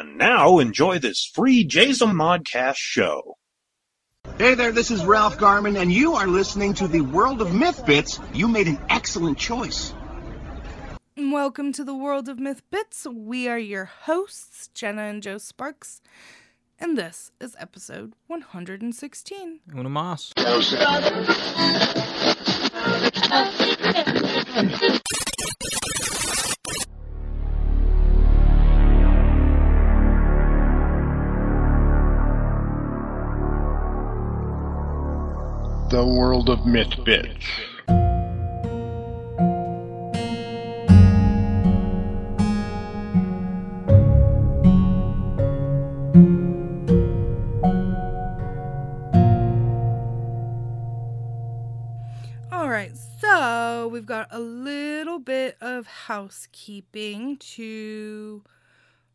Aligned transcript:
And 0.00 0.16
now 0.16 0.60
enjoy 0.60 0.98
this 0.98 1.30
free 1.34 1.62
Jason 1.64 2.12
Modcast 2.12 2.78
show. 2.78 3.36
Hey 4.38 4.54
there, 4.54 4.72
this 4.72 4.90
is 4.90 5.04
Ralph 5.04 5.36
Garman, 5.36 5.76
and 5.76 5.92
you 5.92 6.14
are 6.14 6.26
listening 6.26 6.72
to 6.74 6.88
the 6.88 7.02
World 7.02 7.42
of 7.42 7.54
Myth 7.54 7.84
Bits. 7.84 8.18
You 8.32 8.48
made 8.48 8.66
an 8.66 8.78
excellent 8.88 9.36
choice. 9.36 9.92
Welcome 11.18 11.74
to 11.74 11.84
the 11.84 11.94
World 11.94 12.30
of 12.30 12.38
Myth 12.38 12.62
Bits. 12.70 13.06
We 13.06 13.46
are 13.46 13.58
your 13.58 13.84
hosts, 13.84 14.68
Jenna 14.68 15.02
and 15.02 15.22
Joe 15.22 15.36
Sparks, 15.36 16.00
and 16.78 16.96
this 16.96 17.30
is 17.38 17.54
episode 17.58 18.14
116. 18.26 19.60
Una 19.74 19.90
más. 19.90 20.32
The 35.90 36.06
World 36.06 36.48
of 36.48 36.66
Myth 36.66 37.04
Bits. 37.04 37.44
All 52.52 52.68
right, 52.68 52.92
so 53.20 53.88
we've 53.88 54.06
got 54.06 54.28
a 54.30 54.38
little 54.38 55.18
bit 55.18 55.56
of 55.60 55.88
housekeeping 55.88 57.36
to 57.38 58.44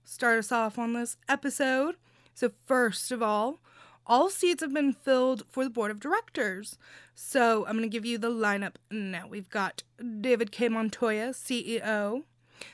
start 0.03 0.39
us 0.39 0.51
off 0.51 0.77
on 0.77 0.91
this 0.91 1.15
episode. 1.29 1.95
So, 2.33 2.51
first 2.65 3.13
of 3.13 3.23
all, 3.23 3.61
all 4.07 4.29
seats 4.29 4.61
have 4.61 4.73
been 4.73 4.93
filled 4.93 5.43
for 5.49 5.63
the 5.63 5.69
board 5.69 5.91
of 5.91 5.99
directors. 5.99 6.77
So, 7.13 7.65
I'm 7.65 7.73
going 7.73 7.83
to 7.83 7.89
give 7.89 8.05
you 8.05 8.17
the 8.17 8.29
lineup 8.29 8.75
now. 8.91 9.27
We've 9.27 9.49
got 9.49 9.83
David 10.21 10.51
K. 10.51 10.69
Montoya, 10.69 11.29
CEO, 11.29 12.23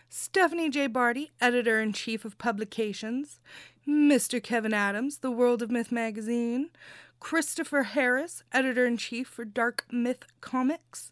Stephanie 0.10 0.70
J. 0.70 0.88
Barty, 0.88 1.32
editor 1.40 1.80
in 1.80 1.94
chief 1.94 2.26
of 2.26 2.38
publications, 2.38 3.40
Mr. 3.88 4.42
Kevin 4.42 4.74
Adams, 4.74 5.20
The 5.20 5.32
World 5.32 5.62
of 5.62 5.72
Myth 5.72 5.92
magazine, 5.92 6.70
Christopher 7.20 7.84
Harris, 7.84 8.44
editor 8.52 8.86
in 8.86 8.98
chief 8.98 9.28
for 9.28 9.46
Dark 9.46 9.86
Myth 9.92 10.26
Comics, 10.42 11.12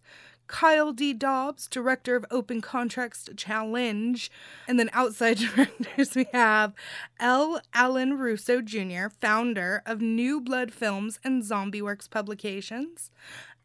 Kyle 0.49 0.91
D. 0.91 1.13
Dobbs, 1.13 1.67
director 1.67 2.15
of 2.15 2.25
Open 2.31 2.59
Contracts 2.59 3.29
Challenge, 3.37 4.31
and 4.67 4.79
then 4.79 4.89
outside 4.93 5.37
directors 5.55 6.15
we 6.15 6.25
have 6.33 6.73
L. 7.19 7.61
Allen 7.73 8.17
Russo 8.17 8.59
Jr., 8.59 9.09
founder 9.21 9.83
of 9.85 10.01
New 10.01 10.41
Blood 10.41 10.73
Films 10.73 11.19
and 11.23 11.43
Zombie 11.45 11.83
Works 11.83 12.07
Publications, 12.07 13.11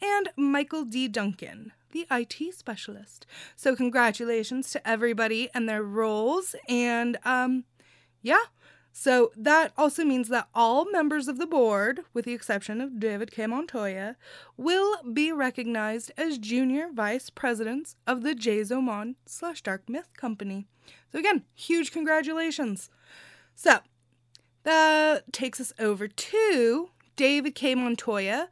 and 0.01 0.29
Michael 0.37 0.85
D. 0.85 1.09
Duncan, 1.09 1.73
the 1.93 2.07
IT 2.11 2.55
specialist. 2.55 3.27
So 3.57 3.75
congratulations 3.75 4.71
to 4.73 4.89
everybody 4.89 5.49
and 5.55 5.67
their 5.67 5.83
roles, 5.83 6.55
and 6.69 7.17
um, 7.25 7.65
yeah. 8.23 8.45
So 8.97 9.33
that 9.37 9.73
also 9.77 10.05
means 10.05 10.29
that 10.29 10.47
all 10.55 10.89
members 10.89 11.27
of 11.27 11.39
the 11.39 11.49
board, 11.49 12.03
with 12.15 12.27
the 12.27 12.33
exception 12.33 12.81
of 12.81 13.01
David 13.01 13.33
K. 13.33 13.45
Montoya, 13.45 14.15
will 14.57 15.03
be 15.13 15.33
recognized 15.33 16.13
as 16.17 16.39
junior 16.39 16.89
vice 16.95 17.29
presidents 17.29 17.97
of 18.07 18.23
the 18.23 18.37
J. 18.37 18.61
Zomon 18.61 19.17
slash 19.27 19.63
Dark 19.63 19.89
Myth 19.89 20.11
Company. 20.17 20.69
So 21.11 21.19
again, 21.19 21.43
huge 21.57 21.91
congratulations. 21.91 22.89
So 23.57 23.81
that 24.63 25.33
takes 25.33 25.61
us 25.61 25.73
over 25.81 26.07
to 26.07 26.91
David 27.17 27.57
K. 27.57 27.75
Montoya. 27.75 28.49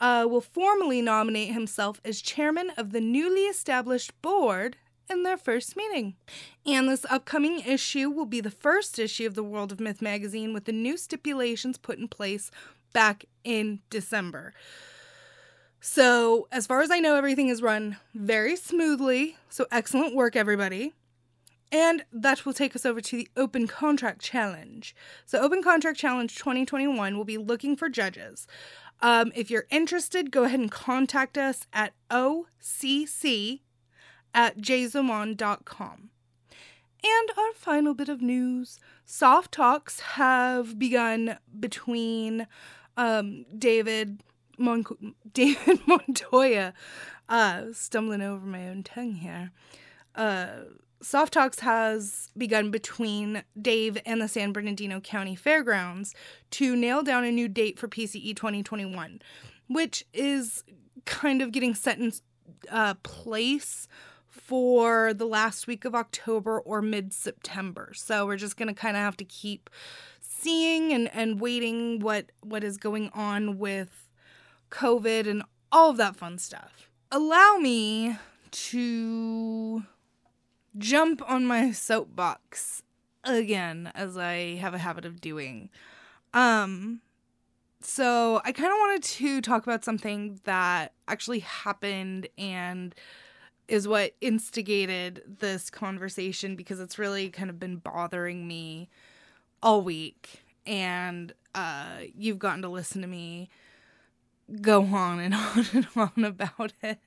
Uh, 0.00 0.26
will 0.28 0.40
formally 0.40 1.00
nominate 1.00 1.54
himself 1.54 2.00
as 2.04 2.20
chairman 2.20 2.72
of 2.76 2.90
the 2.90 3.00
newly 3.00 3.42
established 3.42 4.20
board 4.22 4.76
in 5.10 5.22
their 5.22 5.36
first 5.36 5.76
meeting. 5.76 6.14
And 6.66 6.88
this 6.88 7.06
upcoming 7.08 7.60
issue 7.60 8.10
will 8.10 8.26
be 8.26 8.40
the 8.40 8.50
first 8.50 8.98
issue 8.98 9.26
of 9.26 9.34
the 9.34 9.44
World 9.44 9.72
of 9.72 9.80
Myth 9.80 10.02
magazine 10.02 10.52
with 10.52 10.64
the 10.64 10.72
new 10.72 10.96
stipulations 10.96 11.78
put 11.78 11.98
in 11.98 12.08
place 12.08 12.50
back 12.92 13.24
in 13.42 13.80
December. 13.90 14.54
So, 15.80 16.48
as 16.50 16.66
far 16.66 16.80
as 16.80 16.90
I 16.90 16.98
know, 16.98 17.14
everything 17.14 17.48
is 17.48 17.60
run 17.60 17.98
very 18.14 18.56
smoothly. 18.56 19.36
So, 19.50 19.66
excellent 19.70 20.14
work, 20.14 20.34
everybody. 20.34 20.94
And 21.70 22.04
that 22.10 22.46
will 22.46 22.54
take 22.54 22.74
us 22.74 22.86
over 22.86 23.02
to 23.02 23.16
the 23.16 23.28
Open 23.36 23.66
Contract 23.66 24.22
Challenge. 24.22 24.96
So, 25.26 25.40
Open 25.40 25.62
Contract 25.62 25.98
Challenge 25.98 26.34
2021 26.34 27.18
will 27.18 27.24
be 27.24 27.36
looking 27.36 27.76
for 27.76 27.90
judges. 27.90 28.46
Um, 29.02 29.30
if 29.34 29.50
you're 29.50 29.66
interested, 29.70 30.30
go 30.30 30.44
ahead 30.44 30.60
and 30.60 30.70
contact 30.70 31.36
us 31.36 31.66
at 31.72 31.92
OCC 32.10 33.60
at 34.34 34.58
jzomon.com. 34.58 36.10
And 37.04 37.30
our 37.36 37.52
final 37.54 37.94
bit 37.94 38.08
of 38.08 38.22
news 38.22 38.78
soft 39.04 39.52
talks 39.52 40.00
have 40.00 40.78
begun 40.78 41.38
between 41.58 42.46
um, 42.96 43.44
David, 43.56 44.22
Mon- 44.58 45.14
David 45.32 45.80
Montoya, 45.86 46.72
uh, 47.28 47.64
stumbling 47.72 48.22
over 48.22 48.46
my 48.46 48.68
own 48.68 48.82
tongue 48.82 49.16
here. 49.16 49.50
Uh, 50.14 50.46
soft 51.02 51.34
talks 51.34 51.60
has 51.60 52.30
begun 52.36 52.70
between 52.70 53.44
Dave 53.60 53.98
and 54.06 54.22
the 54.22 54.28
San 54.28 54.52
Bernardino 54.52 55.00
County 55.00 55.34
Fairgrounds 55.34 56.14
to 56.52 56.74
nail 56.74 57.02
down 57.02 57.24
a 57.24 57.30
new 57.30 57.48
date 57.48 57.78
for 57.78 57.88
PCE 57.88 58.34
2021, 58.34 59.20
which 59.68 60.06
is 60.14 60.64
kind 61.04 61.42
of 61.42 61.52
getting 61.52 61.74
set 61.74 61.98
in 61.98 62.12
uh, 62.70 62.94
place 63.02 63.86
for 64.34 65.14
the 65.14 65.26
last 65.26 65.68
week 65.68 65.84
of 65.84 65.94
October 65.94 66.60
or 66.60 66.82
mid 66.82 67.12
September. 67.12 67.92
So 67.94 68.26
we're 68.26 68.36
just 68.36 68.56
going 68.56 68.68
to 68.68 68.74
kind 68.74 68.96
of 68.96 69.02
have 69.02 69.16
to 69.18 69.24
keep 69.24 69.70
seeing 70.20 70.92
and, 70.92 71.08
and 71.14 71.40
waiting 71.40 72.00
what 72.00 72.32
what 72.40 72.64
is 72.64 72.76
going 72.76 73.10
on 73.14 73.58
with 73.58 74.08
COVID 74.70 75.28
and 75.28 75.44
all 75.70 75.90
of 75.90 75.96
that 75.98 76.16
fun 76.16 76.38
stuff. 76.38 76.90
Allow 77.12 77.58
me 77.58 78.16
to 78.50 79.84
jump 80.76 81.22
on 81.30 81.46
my 81.46 81.70
soapbox 81.70 82.82
again 83.22 83.92
as 83.94 84.18
I 84.18 84.56
have 84.56 84.74
a 84.74 84.78
habit 84.78 85.04
of 85.04 85.20
doing. 85.20 85.70
Um 86.32 87.00
so 87.80 88.40
I 88.44 88.50
kind 88.52 88.72
of 88.72 88.78
wanted 88.78 89.02
to 89.04 89.40
talk 89.40 89.62
about 89.62 89.84
something 89.84 90.40
that 90.44 90.92
actually 91.06 91.40
happened 91.40 92.26
and 92.36 92.94
is 93.68 93.88
what 93.88 94.14
instigated 94.20 95.22
this 95.40 95.70
conversation 95.70 96.56
because 96.56 96.80
it's 96.80 96.98
really 96.98 97.30
kind 97.30 97.50
of 97.50 97.58
been 97.58 97.76
bothering 97.76 98.46
me 98.46 98.88
all 99.62 99.82
week. 99.82 100.42
And 100.66 101.32
uh 101.54 101.98
you've 102.16 102.38
gotten 102.38 102.62
to 102.62 102.68
listen 102.68 103.02
to 103.02 103.08
me 103.08 103.48
go 104.60 104.82
on 104.82 105.20
and 105.20 105.34
on 105.34 105.66
and 105.72 105.86
on 105.96 106.24
about 106.24 106.72
it. 106.82 106.98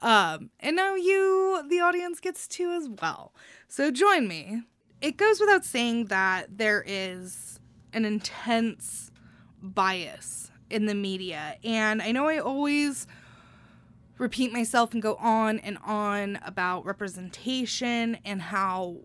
Um 0.00 0.50
and 0.60 0.76
now 0.76 0.94
you 0.94 1.64
the 1.68 1.80
audience 1.80 2.20
gets 2.20 2.48
to 2.48 2.72
as 2.72 2.88
well. 2.88 3.32
So 3.68 3.90
join 3.90 4.26
me. 4.26 4.62
It 5.00 5.16
goes 5.16 5.40
without 5.40 5.64
saying 5.64 6.06
that 6.06 6.58
there 6.58 6.84
is 6.86 7.58
an 7.92 8.04
intense 8.04 9.10
bias 9.62 10.50
in 10.68 10.86
the 10.86 10.94
media. 10.94 11.56
And 11.64 12.02
i 12.02 12.12
know 12.12 12.26
i 12.26 12.38
always 12.38 13.06
repeat 14.20 14.52
myself 14.52 14.92
and 14.92 15.00
go 15.00 15.14
on 15.14 15.58
and 15.60 15.78
on 15.82 16.38
about 16.44 16.84
representation 16.84 18.18
and 18.22 18.42
how 18.42 18.98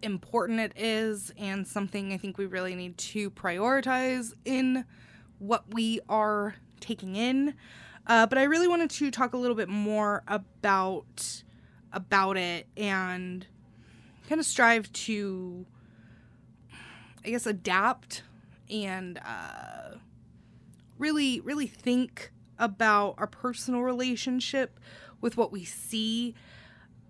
important 0.00 0.58
it 0.58 0.72
is 0.76 1.30
and 1.36 1.66
something 1.66 2.10
I 2.10 2.16
think 2.16 2.38
we 2.38 2.46
really 2.46 2.74
need 2.74 2.96
to 2.96 3.30
prioritize 3.30 4.32
in 4.46 4.86
what 5.38 5.74
we 5.74 6.00
are 6.08 6.54
taking 6.80 7.16
in. 7.16 7.54
Uh, 8.06 8.26
but 8.26 8.38
I 8.38 8.44
really 8.44 8.66
wanted 8.66 8.88
to 8.88 9.10
talk 9.10 9.34
a 9.34 9.36
little 9.36 9.54
bit 9.54 9.68
more 9.68 10.22
about 10.26 11.42
about 11.92 12.38
it 12.38 12.66
and 12.78 13.46
kind 14.26 14.40
of 14.40 14.46
strive 14.46 14.90
to 14.92 15.66
I 17.26 17.28
guess 17.28 17.44
adapt 17.44 18.22
and 18.70 19.18
uh, 19.18 19.96
really 20.98 21.40
really 21.40 21.66
think 21.66 22.32
about 22.60 23.16
our 23.18 23.26
personal 23.26 23.80
relationship 23.80 24.78
with 25.20 25.36
what 25.36 25.50
we 25.50 25.64
see 25.64 26.34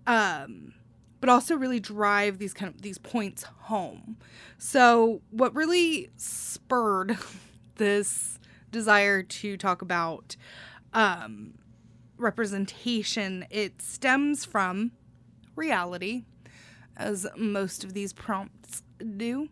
um 0.07 0.73
but 1.19 1.29
also 1.29 1.55
really 1.55 1.79
drive 1.79 2.39
these 2.39 2.51
kind 2.53 2.73
of 2.73 2.81
these 2.81 2.97
points 2.97 3.43
home. 3.43 4.17
So 4.57 5.21
what 5.29 5.53
really 5.53 6.09
spurred 6.17 7.19
this 7.75 8.39
desire 8.71 9.21
to 9.21 9.57
talk 9.57 9.83
about 9.83 10.35
um 10.93 11.53
representation 12.17 13.45
it 13.49 13.81
stems 13.81 14.45
from 14.45 14.91
reality 15.55 16.23
as 16.97 17.27
most 17.35 17.83
of 17.83 17.93
these 17.93 18.13
prompts 18.13 18.83
do. 19.17 19.49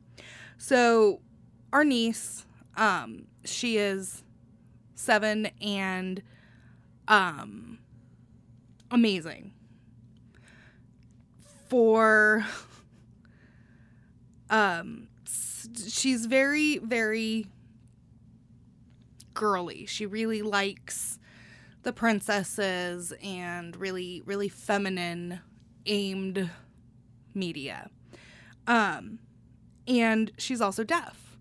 So, 0.58 1.22
our 1.72 1.84
niece, 1.84 2.46
um, 2.76 3.28
she 3.46 3.78
is 3.78 4.24
seven 5.00 5.50
and 5.62 6.22
um, 7.08 7.80
amazing. 8.92 9.54
For 11.70 12.46
um, 14.50 15.08
she's 15.88 16.26
very, 16.26 16.80
very 16.80 17.48
girly. 19.34 19.86
She 19.86 20.06
really 20.06 20.42
likes 20.42 21.18
the 21.84 21.94
princesses 21.94 23.14
and 23.24 23.76
really, 23.78 24.22
really 24.26 24.50
feminine 24.50 25.40
aimed 25.86 26.50
media. 27.34 27.90
Um, 28.68 29.20
and 29.88 30.32
she's 30.38 30.60
also 30.60 30.84
deaf. 30.84 31.38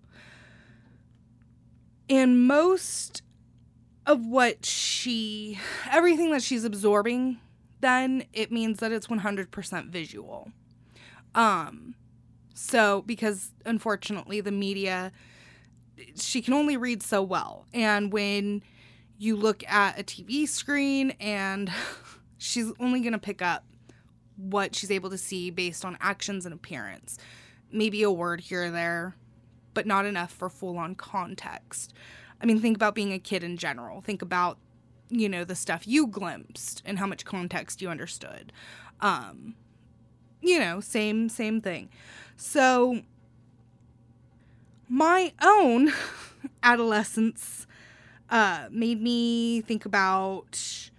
And 2.09 2.47
most 2.47 3.23
of 4.09 4.25
what 4.25 4.65
she, 4.65 5.59
everything 5.93 6.33
that 6.33 6.43
she's 6.43 6.65
absorbing, 6.65 7.39
then 7.81 8.25
it 8.33 8.51
means 8.51 8.79
that 8.79 8.91
it's 8.91 9.07
100% 9.07 9.91
visual. 9.91 10.51
Um, 11.35 11.95
so, 12.55 13.03
because 13.03 13.53
unfortunately 13.67 14.41
the 14.41 14.51
media, 14.51 15.13
she 16.17 16.41
can 16.41 16.55
only 16.55 16.77
read 16.77 17.03
so 17.03 17.23
well. 17.23 17.67
And 17.75 18.11
when 18.11 18.63
you 19.19 19.37
look 19.37 19.63
at 19.69 20.01
a 20.01 20.03
TV 20.03 20.49
screen 20.49 21.11
and 21.21 21.71
she's 22.39 22.73
only 22.81 23.01
going 23.01 23.13
to 23.13 23.19
pick 23.19 23.43
up 23.43 23.65
what 24.37 24.75
she's 24.75 24.91
able 24.91 25.11
to 25.11 25.19
see 25.19 25.51
based 25.51 25.85
on 25.85 25.99
actions 26.01 26.47
and 26.47 26.55
appearance. 26.55 27.19
Maybe 27.71 28.03
a 28.05 28.11
word 28.11 28.41
here 28.41 28.65
or 28.65 28.71
there, 28.71 29.17
but 29.75 29.87
not 29.87 30.07
enough 30.07 30.33
for 30.33 30.49
full 30.49 30.79
on 30.79 30.95
context. 30.95 31.93
I 32.41 32.47
mean, 32.47 32.61
think 32.61 32.77
about 32.77 32.95
being 32.95 33.13
a 33.13 33.19
kid 33.19 33.43
in 33.43 33.57
general. 33.57 34.01
Think 34.01 34.23
about, 34.23 34.59
you 35.09 35.29
know, 35.29 35.45
the 35.45 35.55
stuff 35.55 35.87
you 35.87 36.07
glimpsed 36.07 36.83
and 36.85 36.99
how 36.99 37.07
much 37.07 37.25
context 37.25 37.83
you 37.83 37.89
understood. 37.89 38.53
Um, 39.01 39.55
you 40.41 40.59
know, 40.59 40.81
same 40.81 41.29
same 41.29 41.61
thing. 41.61 41.89
So 42.37 43.03
my 44.89 45.33
own 45.43 45.93
adolescence 46.63 47.67
uh, 48.31 48.69
made 48.71 49.03
me 49.03 49.61
think 49.63 49.85
about 49.85 50.91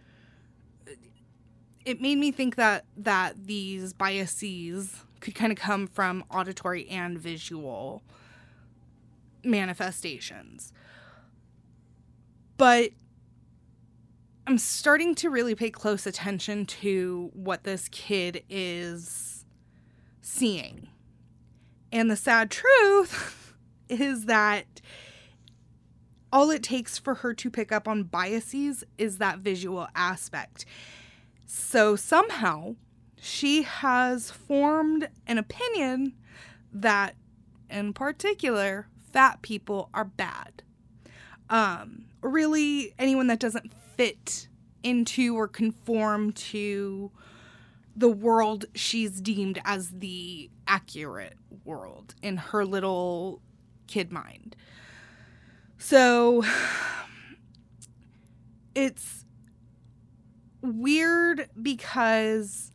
it 1.86 2.02
made 2.02 2.18
me 2.18 2.32
think 2.32 2.56
that 2.56 2.86
that 2.98 3.48
these 3.48 3.94
biases 3.94 5.04
could 5.22 5.36
kind 5.36 5.52
of 5.52 5.58
come 5.58 5.88
from 5.88 6.24
auditory 6.30 6.88
and 6.90 7.18
visual 7.18 8.04
manifestations 9.44 10.74
but 12.60 12.92
i'm 14.46 14.60
starting 14.60 15.16
to 15.16 15.32
really 15.32 15.56
pay 15.56 15.72
close 15.72 16.06
attention 16.06 16.68
to 16.68 17.32
what 17.34 17.64
this 17.64 17.88
kid 17.90 18.44
is 18.48 19.46
seeing 20.22 20.88
and 21.92 22.12
the 22.12 22.16
sad 22.16 22.52
truth 22.52 23.56
is 23.90 24.26
that 24.26 24.82
all 26.32 26.52
it 26.52 26.64
takes 26.64 26.98
for 26.98 27.16
her 27.16 27.34
to 27.34 27.50
pick 27.50 27.72
up 27.72 27.88
on 27.88 28.04
biases 28.04 28.84
is 28.98 29.18
that 29.18 29.40
visual 29.40 29.88
aspect. 29.96 30.66
So 31.46 31.96
somehow 31.96 32.76
she 33.20 33.64
has 33.64 34.30
formed 34.30 35.10
an 35.26 35.38
opinion 35.38 36.14
that, 36.72 37.16
in 37.70 37.94
particular, 37.94 38.88
fat 39.12 39.42
people 39.42 39.90
are 39.94 40.06
bad. 40.06 40.62
Um, 41.50 42.06
really, 42.22 42.94
anyone 43.00 43.28
that 43.28 43.40
doesn't 43.40 43.72
fit 43.96 44.48
into 44.84 45.36
or 45.36 45.48
conform 45.48 46.32
to 46.32 47.12
the 47.96 48.10
world 48.10 48.66
she's 48.76 49.20
deemed 49.20 49.60
as 49.66 49.90
the 49.90 50.50
accurate 50.68 51.34
world 51.66 52.16
in 52.22 52.38
her 52.38 52.66
little 52.66 53.42
kid 53.88 54.12
mind. 54.12 54.56
So 55.78 56.46
it's 58.76 59.26
weird 60.62 61.50
because 61.62 62.72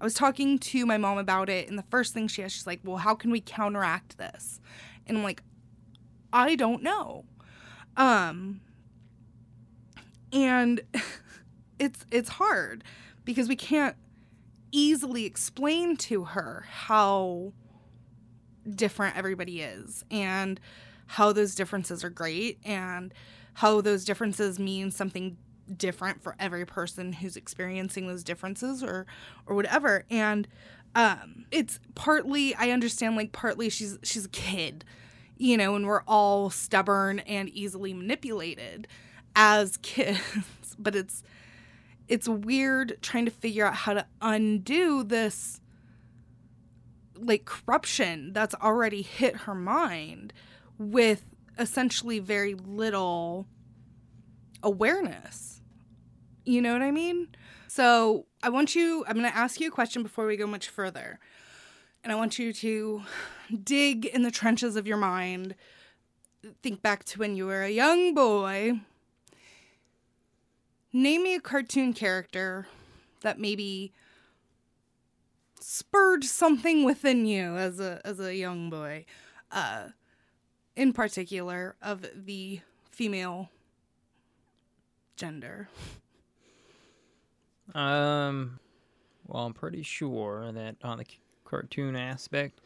I 0.00 0.04
was 0.04 0.14
talking 0.14 0.58
to 0.58 0.86
my 0.86 0.96
mom 0.96 1.18
about 1.18 1.48
it, 1.48 1.68
and 1.68 1.78
the 1.78 1.84
first 1.84 2.14
thing 2.14 2.28
she 2.28 2.42
asked, 2.42 2.54
she's 2.54 2.66
like, 2.66 2.80
Well, 2.84 2.98
how 2.98 3.14
can 3.14 3.30
we 3.30 3.40
counteract 3.40 4.18
this? 4.18 4.60
And 5.06 5.18
I'm 5.18 5.24
like, 5.24 5.42
I 6.32 6.56
don't 6.56 6.82
know. 6.82 7.24
Um 7.98 8.62
and 10.32 10.80
it's 11.78 12.04
it's 12.10 12.28
hard 12.28 12.84
because 13.24 13.48
we 13.48 13.56
can't 13.56 13.96
easily 14.72 15.24
explain 15.24 15.96
to 15.96 16.24
her 16.24 16.64
how 16.68 17.52
different 18.68 19.16
everybody 19.16 19.60
is 19.62 20.04
and 20.10 20.60
how 21.06 21.32
those 21.32 21.54
differences 21.54 22.04
are 22.04 22.10
great 22.10 22.58
and 22.64 23.14
how 23.54 23.80
those 23.80 24.04
differences 24.04 24.58
mean 24.58 24.90
something 24.90 25.36
different 25.76 26.22
for 26.22 26.34
every 26.38 26.64
person 26.64 27.12
who's 27.14 27.36
experiencing 27.36 28.06
those 28.06 28.24
differences 28.24 28.82
or 28.82 29.06
or 29.46 29.54
whatever. 29.54 30.04
And 30.10 30.48
um 30.94 31.44
it's 31.50 31.78
partly 31.94 32.54
i 32.54 32.70
understand 32.70 33.14
like 33.14 33.30
partly 33.30 33.68
she's 33.68 33.98
she's 34.02 34.24
a 34.24 34.28
kid 34.30 34.84
you 35.38 35.56
know 35.56 35.74
and 35.74 35.86
we're 35.86 36.02
all 36.02 36.50
stubborn 36.50 37.20
and 37.20 37.48
easily 37.50 37.94
manipulated 37.94 38.86
as 39.34 39.76
kids 39.78 40.20
but 40.78 40.94
it's 40.94 41.22
it's 42.08 42.28
weird 42.28 42.98
trying 43.02 43.24
to 43.24 43.30
figure 43.30 43.66
out 43.66 43.74
how 43.74 43.94
to 43.94 44.06
undo 44.20 45.02
this 45.02 45.60
like 47.14 47.44
corruption 47.44 48.32
that's 48.32 48.54
already 48.56 49.02
hit 49.02 49.36
her 49.36 49.54
mind 49.54 50.32
with 50.78 51.24
essentially 51.58 52.18
very 52.18 52.54
little 52.54 53.46
awareness. 54.62 55.60
You 56.44 56.62
know 56.62 56.72
what 56.72 56.82
I 56.82 56.90
mean? 56.90 57.28
So, 57.66 58.26
I 58.42 58.48
want 58.48 58.74
you, 58.74 59.04
I'm 59.06 59.18
going 59.18 59.30
to 59.30 59.36
ask 59.36 59.60
you 59.60 59.68
a 59.68 59.72
question 59.72 60.02
before 60.02 60.26
we 60.26 60.36
go 60.36 60.46
much 60.46 60.68
further. 60.68 61.18
And 62.02 62.12
I 62.12 62.16
want 62.16 62.38
you 62.38 62.52
to 62.52 63.02
dig 63.64 64.06
in 64.06 64.22
the 64.22 64.30
trenches 64.30 64.76
of 64.76 64.86
your 64.86 64.96
mind. 64.96 65.54
Think 66.62 66.82
back 66.82 67.04
to 67.06 67.18
when 67.18 67.36
you 67.36 67.46
were 67.46 67.62
a 67.62 67.70
young 67.70 68.14
boy. 68.14 68.80
Name 70.92 71.22
me 71.22 71.34
a 71.34 71.40
cartoon 71.40 71.92
character 71.92 72.66
that 73.20 73.38
maybe 73.38 73.92
spurred 75.60 76.24
something 76.24 76.84
within 76.84 77.26
you 77.26 77.56
as 77.56 77.78
a 77.80 78.00
as 78.04 78.20
a 78.20 78.34
young 78.34 78.70
boy. 78.70 79.04
Uh 79.50 79.88
in 80.78 80.92
particular 80.92 81.74
of 81.82 82.06
the 82.14 82.60
female 82.88 83.50
gender. 85.16 85.68
Um, 87.74 88.60
well, 89.26 89.44
I'm 89.44 89.52
pretty 89.52 89.82
sure 89.82 90.52
that 90.52 90.76
on 90.82 90.98
the 90.98 91.04
cartoon 91.48 91.96
aspect, 91.96 92.60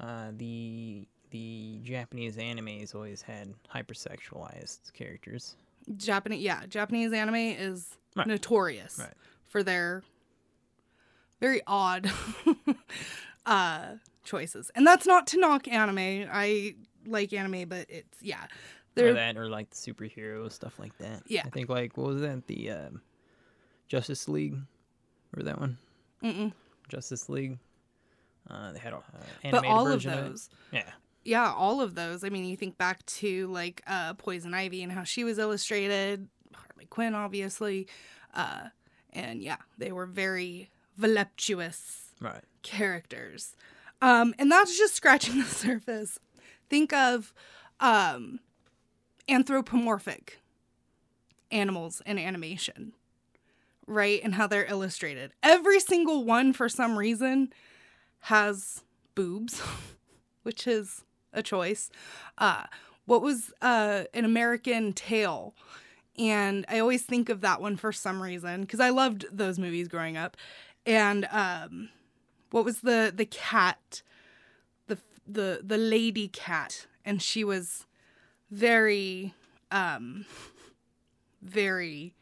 uh, 0.00 0.28
the 0.36 1.06
the 1.30 1.78
Japanese 1.82 2.36
animes 2.36 2.94
always 2.94 3.20
had 3.22 3.52
hypersexualized 3.74 4.92
characters. 4.94 5.56
Japanese, 5.96 6.40
yeah, 6.42 6.64
Japanese 6.66 7.12
anime 7.12 7.34
is 7.36 7.96
Right. 8.16 8.26
notorious 8.26 8.98
Right. 8.98 9.12
for 9.44 9.62
their 9.62 10.02
very 11.40 11.60
odd 11.66 12.10
uh 13.46 13.94
choices. 14.24 14.70
And 14.74 14.86
that's 14.86 15.06
not 15.06 15.26
to 15.28 15.38
knock 15.40 15.68
anime. 15.68 16.28
I 16.32 16.74
like 17.06 17.32
anime, 17.32 17.68
but 17.68 17.86
it's 17.88 18.18
yeah. 18.22 18.44
Or 18.44 18.48
They're 18.94 19.14
that, 19.14 19.36
or 19.36 19.48
like 19.48 19.70
the 19.70 19.76
superhero 19.76 20.50
stuff 20.50 20.78
like 20.78 20.96
that. 20.98 21.22
Yeah. 21.26 21.42
I 21.44 21.50
think 21.50 21.68
like 21.68 21.96
what 21.96 22.08
was 22.08 22.20
that? 22.22 22.46
The 22.48 22.70
um, 22.70 23.00
Justice 23.86 24.28
League, 24.28 24.56
or 25.36 25.42
that 25.44 25.60
one? 25.60 25.78
mm-mm. 26.22 26.52
Justice 26.88 27.28
League. 27.28 27.58
Uh, 28.50 28.72
they 28.72 28.78
had 28.78 28.92
a 28.92 28.96
uh, 28.96 29.02
but 29.10 29.44
animated 29.44 29.70
all 29.70 29.86
of 29.86 29.92
version 29.94 30.12
it. 30.12 30.28
those. 30.28 30.50
Yeah. 30.72 30.90
Yeah, 31.24 31.52
all 31.52 31.80
of 31.82 31.94
those. 31.94 32.24
I 32.24 32.30
mean, 32.30 32.44
you 32.46 32.56
think 32.56 32.78
back 32.78 33.04
to 33.06 33.46
like 33.48 33.82
uh 33.86 34.14
Poison 34.14 34.54
Ivy 34.54 34.82
and 34.82 34.90
how 34.92 35.04
she 35.04 35.24
was 35.24 35.38
illustrated, 35.38 36.28
Harley 36.54 36.86
Quinn 36.86 37.14
obviously. 37.14 37.86
Uh 38.32 38.68
and 39.12 39.42
yeah, 39.42 39.56
they 39.76 39.92
were 39.92 40.06
very 40.06 40.70
voluptuous 40.96 42.12
Right. 42.20 42.42
characters. 42.62 43.54
Um, 44.00 44.34
and 44.38 44.50
that's 44.50 44.76
just 44.78 44.94
scratching 44.94 45.38
the 45.40 45.44
surface. 45.44 46.18
Think 46.70 46.92
of 46.92 47.32
um, 47.80 48.40
anthropomorphic 49.28 50.40
animals 51.50 52.02
in 52.06 52.18
animation, 52.18 52.92
right? 53.86 54.20
And 54.22 54.34
how 54.34 54.46
they're 54.46 54.66
illustrated. 54.66 55.32
Every 55.42 55.80
single 55.80 56.24
one, 56.24 56.52
for 56.52 56.68
some 56.68 56.98
reason, 56.98 57.52
has 58.22 58.82
boobs, 59.14 59.62
which 60.42 60.66
is 60.66 61.04
a 61.32 61.42
choice. 61.42 61.90
Uh, 62.36 62.64
what 63.04 63.22
was 63.22 63.52
uh, 63.62 64.04
an 64.14 64.24
American 64.24 64.92
Tail? 64.92 65.54
And 66.18 66.66
I 66.68 66.80
always 66.80 67.02
think 67.02 67.28
of 67.28 67.40
that 67.42 67.60
one 67.60 67.76
for 67.76 67.92
some 67.92 68.20
reason 68.20 68.62
because 68.62 68.80
I 68.80 68.90
loved 68.90 69.26
those 69.30 69.58
movies 69.58 69.88
growing 69.88 70.16
up. 70.16 70.36
And 70.84 71.26
um, 71.30 71.90
what 72.50 72.64
was 72.64 72.80
the 72.80 73.12
the 73.14 73.26
cat, 73.26 74.02
the 74.86 74.98
the 75.26 75.60
the 75.62 75.76
lady 75.76 76.28
cat, 76.28 76.86
and 77.04 77.22
she 77.22 77.44
was 77.44 77.86
very 78.50 79.34
um, 79.70 80.24
very 81.42 82.14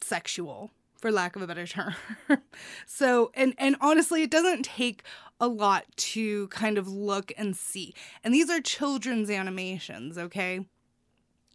sexual 0.00 0.70
for 1.02 1.10
lack 1.10 1.36
of 1.36 1.42
a 1.42 1.46
better 1.46 1.66
term. 1.66 1.94
so, 2.86 3.32
and 3.34 3.54
and 3.58 3.76
honestly, 3.80 4.22
it 4.22 4.30
doesn't 4.30 4.62
take 4.62 5.02
a 5.40 5.48
lot 5.48 5.84
to 5.96 6.46
kind 6.48 6.78
of 6.78 6.86
look 6.88 7.32
and 7.36 7.56
see. 7.56 7.92
And 8.22 8.32
these 8.32 8.48
are 8.48 8.60
children's 8.60 9.28
animations, 9.28 10.16
okay? 10.16 10.64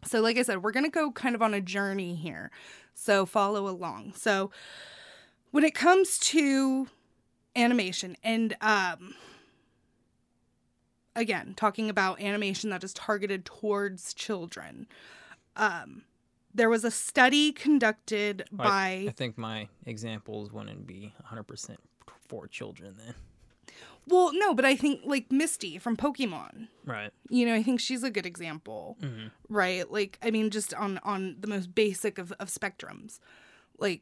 So, 0.03 0.19
like 0.19 0.37
I 0.37 0.41
said, 0.43 0.61
we're 0.61 0.73
going 0.73 0.85
to 0.85 0.91
go 0.91 1.11
kind 1.11 1.33
of 1.33 1.41
on 1.41 1.53
a 1.53 1.61
journey 1.61 2.13
here. 2.13 2.51
So, 2.93 3.25
follow 3.25 3.67
along. 3.67 4.13
So, 4.15 4.51
when 5.51 5.63
it 5.63 5.73
comes 5.73 6.19
to 6.19 6.87
animation 7.55 8.15
and 8.23 8.55
um 8.61 9.15
again, 11.15 11.55
talking 11.55 11.89
about 11.89 12.21
animation 12.21 12.69
that 12.69 12.83
is 12.83 12.93
targeted 12.93 13.45
towards 13.45 14.13
children. 14.13 14.85
Um 15.55 16.03
there 16.57 16.69
was 16.69 16.83
a 16.83 16.91
study 16.91 17.51
conducted 17.51 18.43
I- 18.59 18.63
by 18.63 19.05
I 19.09 19.13
think 19.15 19.37
my 19.37 19.69
examples 19.85 20.51
wouldn't 20.51 20.85
be 20.87 21.13
100% 21.31 21.77
for 22.27 22.47
children 22.47 22.95
then. 22.97 23.13
Well, 24.09 24.31
no, 24.33 24.53
but 24.53 24.63
I 24.65 24.75
think 24.77 25.01
like 25.05 25.31
Misty 25.31 25.77
from 25.77 25.97
Pokemon. 25.97 26.67
Right. 26.85 27.11
You 27.29 27.45
know, 27.45 27.53
I 27.55 27.61
think 27.63 27.79
she's 27.81 28.03
a 28.03 28.09
good 28.09 28.25
example, 28.25 28.97
Mhm. 29.01 29.31
right? 29.49 29.89
Like, 29.91 30.17
I 30.21 30.31
mean, 30.31 30.49
just 30.49 30.73
on 30.73 30.97
on 31.03 31.35
the 31.41 31.47
most 31.47 31.75
basic 31.75 32.17
of 32.17 32.31
of 32.39 32.47
spectrums, 32.49 33.19
like 33.77 34.01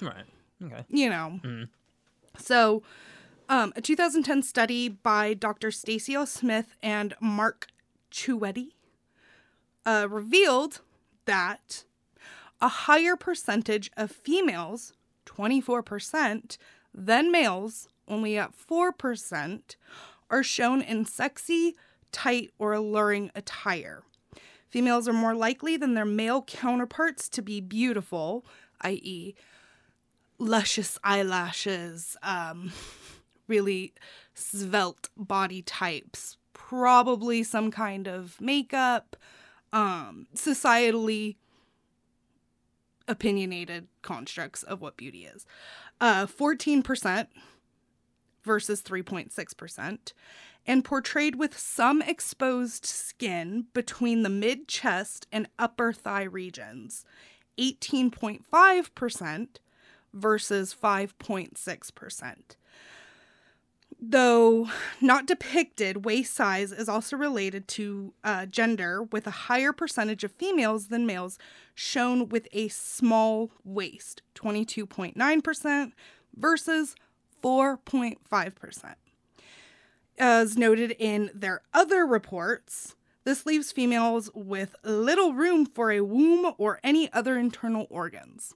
Right. 0.00 0.26
Okay. 0.62 0.84
you 0.90 1.08
know. 1.08 1.40
Mhm. 1.42 1.68
So, 2.38 2.82
um, 3.48 3.72
a 3.76 3.80
2010 3.80 4.42
study 4.42 4.88
by 4.88 5.34
Dr. 5.34 5.70
Stacy 5.70 6.14
L. 6.14 6.26
Smith 6.26 6.74
and 6.82 7.14
Marc 7.20 7.68
Choueiti 8.10 8.72
uh, 9.86 10.06
revealed 10.10 10.80
that 11.26 11.84
a 12.60 12.68
higher 12.68 13.16
percentage 13.16 13.90
of 13.96 14.10
females, 14.10 14.92
24%, 15.26 16.56
than 16.94 17.32
males, 17.32 17.88
only 18.08 18.38
at 18.38 18.52
4%, 18.56 19.76
are 20.30 20.42
shown 20.42 20.80
in 20.80 21.04
sexy, 21.04 21.76
tight, 22.12 22.50
or 22.58 22.72
alluring 22.72 23.30
attire. 23.34 24.02
Females 24.68 25.06
are 25.06 25.12
more 25.12 25.34
likely 25.34 25.76
than 25.76 25.94
their 25.94 26.04
male 26.04 26.42
counterparts 26.42 27.28
to 27.28 27.42
be 27.42 27.60
beautiful, 27.60 28.44
i.e., 28.80 29.34
luscious 30.38 30.98
eyelashes, 31.04 32.16
um, 32.22 32.72
really 33.46 33.92
svelte 34.34 35.10
body 35.16 35.62
types, 35.62 36.36
probably 36.52 37.42
some 37.42 37.70
kind 37.70 38.08
of 38.08 38.40
makeup, 38.40 39.16
um, 39.74 40.28
societally 40.34 41.36
opinionated 43.06 43.88
constructs 44.00 44.62
of 44.62 44.80
what 44.80 44.96
beauty 44.96 45.26
is. 45.26 45.44
Uh, 46.00 46.24
14% 46.24 47.26
versus 48.44 48.82
3.6%, 48.82 50.12
and 50.66 50.84
portrayed 50.84 51.34
with 51.36 51.58
some 51.58 52.00
exposed 52.02 52.86
skin 52.86 53.66
between 53.74 54.22
the 54.22 54.30
mid 54.30 54.68
chest 54.68 55.26
and 55.32 55.48
upper 55.58 55.92
thigh 55.92 56.22
regions. 56.22 57.04
18.5% 57.58 59.48
versus 60.12 60.74
5.6%. 60.74 62.34
Though 64.06 64.68
not 65.00 65.24
depicted, 65.24 66.04
waist 66.04 66.34
size 66.34 66.72
is 66.72 66.90
also 66.90 67.16
related 67.16 67.66
to 67.68 68.12
uh, 68.22 68.44
gender, 68.44 69.02
with 69.02 69.26
a 69.26 69.30
higher 69.48 69.72
percentage 69.72 70.24
of 70.24 70.32
females 70.32 70.88
than 70.88 71.06
males 71.06 71.38
shown 71.74 72.28
with 72.28 72.46
a 72.52 72.68
small 72.68 73.50
waist, 73.64 74.20
22.9% 74.34 75.92
versus 76.36 76.94
4.5%. 77.42 78.94
As 80.18 80.56
noted 80.58 80.90
in 80.98 81.30
their 81.32 81.62
other 81.72 82.04
reports, 82.04 82.96
this 83.24 83.46
leaves 83.46 83.72
females 83.72 84.30
with 84.34 84.76
little 84.84 85.32
room 85.32 85.64
for 85.64 85.90
a 85.90 86.02
womb 86.02 86.52
or 86.58 86.78
any 86.84 87.10
other 87.14 87.38
internal 87.38 87.86
organs. 87.88 88.54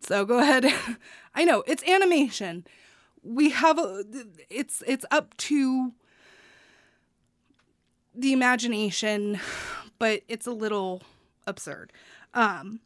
So 0.00 0.26
go 0.26 0.38
ahead. 0.40 0.66
I 1.34 1.46
know 1.46 1.64
it's 1.66 1.82
animation. 1.88 2.66
We 3.24 3.50
have 3.50 3.78
a 3.78 4.04
it's 4.50 4.82
it's 4.86 5.06
up 5.10 5.36
to 5.38 5.92
the 8.14 8.32
imagination, 8.32 9.40
but 9.98 10.22
it's 10.28 10.46
a 10.46 10.52
little 10.52 11.02
absurd. 11.46 11.92
Um 12.34 12.80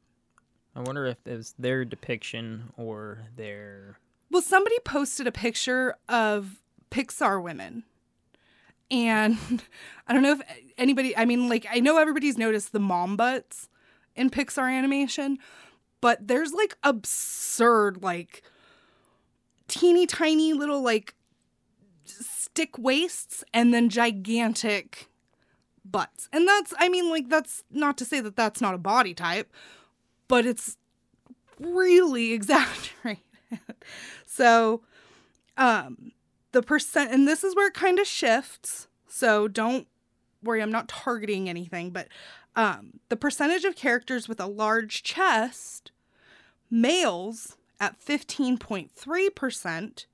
I 0.74 0.80
wonder 0.80 1.06
if 1.06 1.18
it 1.26 1.36
was 1.36 1.54
their 1.58 1.84
depiction 1.84 2.72
or 2.76 3.26
their. 3.36 3.98
well 4.30 4.42
somebody 4.42 4.78
posted 4.84 5.26
a 5.26 5.32
picture 5.32 5.96
of 6.08 6.60
Pixar 6.90 7.42
women. 7.42 7.82
And 8.90 9.36
I 10.06 10.12
don't 10.12 10.22
know 10.22 10.32
if 10.32 10.40
anybody 10.78 11.16
I 11.16 11.24
mean 11.24 11.48
like 11.48 11.66
I 11.70 11.80
know 11.80 11.98
everybody's 11.98 12.38
noticed 12.38 12.72
the 12.72 12.80
mom 12.80 13.16
butts 13.16 13.68
in 14.14 14.30
Pixar 14.30 14.72
animation, 14.72 15.38
but 16.00 16.26
there's 16.28 16.52
like 16.52 16.76
absurd 16.82 18.02
like 18.02 18.42
teeny 19.68 20.06
tiny 20.06 20.52
little 20.52 20.82
like 20.82 21.14
stick 22.04 22.76
waists 22.78 23.44
and 23.54 23.72
then 23.72 23.88
gigantic 23.88 25.08
butts. 25.84 26.28
And 26.32 26.48
that's 26.48 26.74
I 26.78 26.88
mean 26.88 27.10
like 27.10 27.28
that's 27.28 27.62
not 27.70 27.96
to 27.98 28.04
say 28.04 28.20
that 28.20 28.36
that's 28.36 28.60
not 28.60 28.74
a 28.74 28.78
body 28.78 29.14
type, 29.14 29.52
but 30.26 30.46
it's 30.46 30.76
really 31.60 32.32
exaggerated. 32.38 33.22
so 34.26 34.82
um 35.56 36.12
the 36.52 36.62
percent 36.62 37.12
and 37.12 37.28
this 37.28 37.44
is 37.44 37.54
where 37.54 37.68
it 37.68 37.74
kind 37.74 37.98
of 37.98 38.06
shifts. 38.06 38.88
So 39.06 39.48
don't 39.48 39.86
worry, 40.42 40.62
I'm 40.62 40.72
not 40.72 40.88
targeting 40.88 41.48
anything, 41.48 41.90
but 41.90 42.08
um 42.56 43.00
the 43.08 43.16
percentage 43.16 43.64
of 43.64 43.76
characters 43.76 44.28
with 44.28 44.40
a 44.40 44.46
large 44.46 45.02
chest 45.02 45.92
males 46.70 47.57
at 47.80 48.00
15.3% 48.00 50.06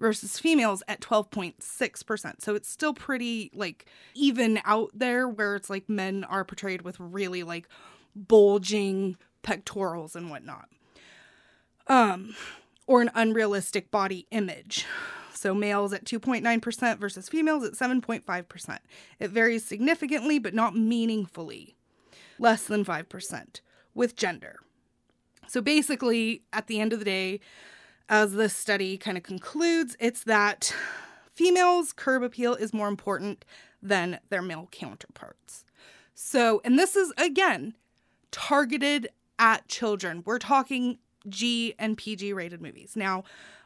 versus 0.00 0.38
females 0.38 0.82
at 0.88 1.00
12.6%. 1.00 2.40
So 2.40 2.54
it's 2.54 2.68
still 2.68 2.94
pretty 2.94 3.50
like 3.54 3.86
even 4.14 4.60
out 4.64 4.90
there 4.94 5.28
where 5.28 5.54
it's 5.54 5.70
like 5.70 5.88
men 5.88 6.24
are 6.24 6.44
portrayed 6.44 6.82
with 6.82 6.98
really 6.98 7.42
like 7.42 7.68
bulging 8.16 9.16
pectorals 9.42 10.16
and 10.16 10.30
whatnot. 10.30 10.68
Um 11.86 12.34
or 12.86 13.02
an 13.02 13.10
unrealistic 13.14 13.92
body 13.92 14.26
image. 14.32 14.84
So 15.32 15.54
males 15.54 15.92
at 15.92 16.04
2.9% 16.04 16.98
versus 16.98 17.28
females 17.28 17.64
at 17.64 17.74
7.5%. 17.74 18.78
It 19.20 19.30
varies 19.30 19.64
significantly 19.64 20.38
but 20.38 20.54
not 20.54 20.74
meaningfully. 20.74 21.76
Less 22.38 22.64
than 22.64 22.84
5% 22.84 23.60
with 23.94 24.16
gender. 24.16 24.60
So 25.50 25.60
basically, 25.60 26.44
at 26.52 26.68
the 26.68 26.78
end 26.78 26.92
of 26.92 27.00
the 27.00 27.04
day, 27.04 27.40
as 28.08 28.34
this 28.34 28.54
study 28.54 28.96
kind 28.96 29.16
of 29.16 29.24
concludes, 29.24 29.96
it's 29.98 30.22
that 30.22 30.72
females' 31.34 31.92
curb 31.92 32.22
appeal 32.22 32.54
is 32.54 32.72
more 32.72 32.86
important 32.86 33.44
than 33.82 34.20
their 34.28 34.42
male 34.42 34.68
counterparts. 34.70 35.64
So, 36.14 36.60
and 36.64 36.78
this 36.78 36.94
is 36.94 37.12
again 37.18 37.74
targeted 38.30 39.08
at 39.40 39.66
children. 39.66 40.22
We're 40.24 40.38
talking 40.38 40.98
G 41.28 41.74
and 41.80 41.96
PG 41.96 42.32
rated 42.32 42.62
movies. 42.62 42.92
Now, 42.94 43.24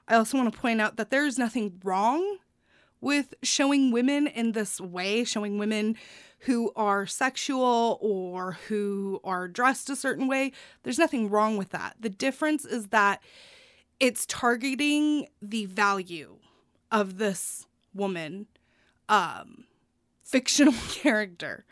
I 0.09 0.15
also 0.15 0.39
want 0.39 0.51
to 0.51 0.59
point 0.59 0.81
out 0.81 0.97
that 0.97 1.11
there's 1.11 1.37
nothing 1.37 1.83
wrong 1.85 2.39
with 3.05 3.35
showing 3.43 3.91
women 3.91 4.27
in 4.27 4.53
this 4.53 4.81
way, 4.81 5.25
showing 5.25 5.59
women 5.59 5.95
who 6.41 6.73
are 6.75 7.07
sexual 7.07 7.99
or 8.01 8.53
who 8.69 9.21
are 9.23 9.47
dressed 9.47 9.91
a 9.91 9.97
certain 9.97 10.27
way. 10.27 10.53
There's 10.83 10.99
nothing 10.99 11.29
wrong 11.29 11.59
with 11.59 11.69
that. 11.71 11.97
The 12.01 12.09
difference 12.09 12.65
is 12.65 12.89
that 12.89 13.23
it's 14.01 14.25
targeting 14.25 15.29
the 15.43 15.67
value 15.67 16.37
of 16.91 17.19
this 17.19 17.67
woman, 17.93 18.47
um, 19.11 19.65
fictional 20.23 20.75
character 20.89 21.67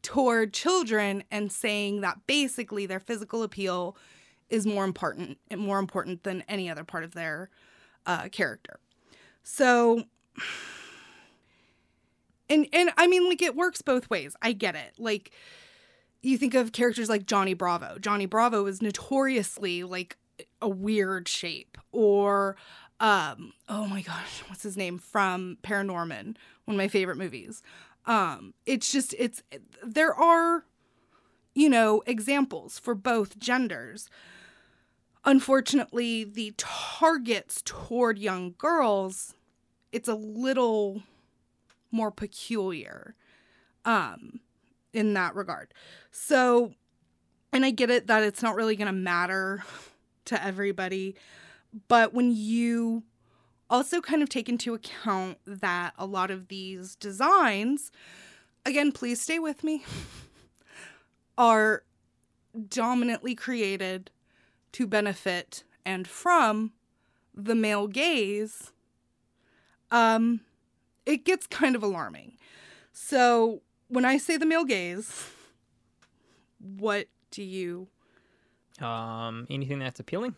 toward 0.00 0.54
children 0.54 1.22
and 1.30 1.52
saying 1.52 2.00
that 2.00 2.26
basically 2.26 2.86
their 2.86 3.00
physical 3.00 3.42
appeal 3.42 3.94
is 4.48 4.64
more 4.64 4.84
important 4.84 5.36
more 5.54 5.78
important 5.78 6.22
than 6.22 6.42
any 6.48 6.70
other 6.70 6.84
part 6.84 7.04
of 7.04 7.12
their 7.12 7.50
uh, 8.06 8.28
character. 8.30 8.80
So 9.42 10.04
And 12.50 12.66
and 12.72 12.90
I 12.96 13.06
mean 13.06 13.28
like 13.28 13.42
it 13.42 13.56
works 13.56 13.82
both 13.82 14.08
ways. 14.10 14.34
I 14.42 14.52
get 14.52 14.74
it. 14.74 14.94
Like 14.98 15.32
you 16.22 16.38
think 16.38 16.54
of 16.54 16.72
characters 16.72 17.08
like 17.08 17.26
Johnny 17.26 17.54
Bravo. 17.54 17.98
Johnny 17.98 18.26
Bravo 18.26 18.66
is 18.66 18.82
notoriously 18.82 19.84
like 19.84 20.16
a 20.60 20.68
weird 20.68 21.28
shape 21.28 21.78
or 21.92 22.56
um 23.00 23.52
oh 23.68 23.86
my 23.86 24.02
gosh, 24.02 24.42
what's 24.48 24.62
his 24.62 24.76
name 24.76 24.98
from 24.98 25.58
Paranorman, 25.62 26.36
one 26.64 26.74
of 26.74 26.76
my 26.76 26.88
favorite 26.88 27.18
movies. 27.18 27.62
Um 28.06 28.54
it's 28.66 28.90
just 28.90 29.14
it's 29.18 29.42
there 29.82 30.14
are 30.14 30.64
you 31.54 31.68
know 31.68 32.02
examples 32.06 32.78
for 32.78 32.94
both 32.94 33.38
genders. 33.38 34.08
Unfortunately, 35.24 36.24
the 36.24 36.54
targets 36.56 37.60
toward 37.64 38.18
young 38.18 38.54
girls 38.56 39.34
it's 39.92 40.08
a 40.08 40.14
little 40.14 41.02
more 41.90 42.10
peculiar 42.10 43.14
um 43.84 44.40
in 44.92 45.14
that 45.14 45.34
regard. 45.34 45.72
So 46.10 46.72
and 47.52 47.64
I 47.64 47.70
get 47.70 47.90
it 47.90 48.06
that 48.08 48.22
it's 48.22 48.42
not 48.42 48.56
really 48.56 48.76
going 48.76 48.86
to 48.86 48.92
matter 48.92 49.64
to 50.26 50.42
everybody, 50.44 51.14
but 51.88 52.12
when 52.12 52.30
you 52.30 53.04
also 53.70 54.00
kind 54.00 54.22
of 54.22 54.28
take 54.28 54.48
into 54.48 54.74
account 54.74 55.38
that 55.46 55.94
a 55.98 56.06
lot 56.06 56.30
of 56.30 56.48
these 56.48 56.94
designs 56.94 57.90
again, 58.64 58.92
please 58.92 59.20
stay 59.20 59.38
with 59.38 59.64
me 59.64 59.84
are 61.38 61.84
dominantly 62.68 63.34
created 63.34 64.10
to 64.72 64.86
benefit 64.86 65.64
and 65.84 66.06
from 66.06 66.72
the 67.34 67.54
male 67.54 67.86
gaze 67.86 68.72
um 69.90 70.40
it 71.08 71.24
gets 71.24 71.46
kind 71.46 71.74
of 71.74 71.82
alarming. 71.82 72.36
So, 72.92 73.62
when 73.88 74.04
I 74.04 74.18
say 74.18 74.36
the 74.36 74.46
male 74.46 74.64
gaze, 74.64 75.30
what 76.58 77.06
do 77.30 77.42
you 77.42 77.88
Um, 78.80 79.46
anything 79.50 79.78
that's 79.78 80.00
appealing? 80.00 80.34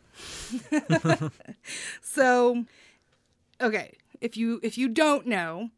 so 2.03 2.65
okay 3.61 3.93
if 4.21 4.37
you 4.37 4.61
if 4.62 4.79
you 4.79 4.89
don't 4.89 5.27
know 5.27 5.71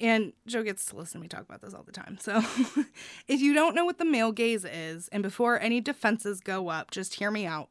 and 0.00 0.32
joe 0.46 0.62
gets 0.62 0.86
to 0.86 0.96
listen 0.96 1.20
to 1.20 1.22
me 1.22 1.28
talk 1.28 1.42
about 1.42 1.60
this 1.60 1.74
all 1.74 1.82
the 1.82 1.92
time. 1.92 2.18
So 2.20 2.38
if 3.28 3.40
you 3.40 3.54
don't 3.54 3.74
know 3.74 3.84
what 3.84 3.98
the 3.98 4.04
male 4.04 4.32
gaze 4.32 4.64
is 4.64 5.08
and 5.08 5.22
before 5.22 5.60
any 5.60 5.80
defenses 5.80 6.40
go 6.40 6.68
up 6.68 6.90
just 6.90 7.14
hear 7.14 7.30
me 7.30 7.46
out 7.46 7.68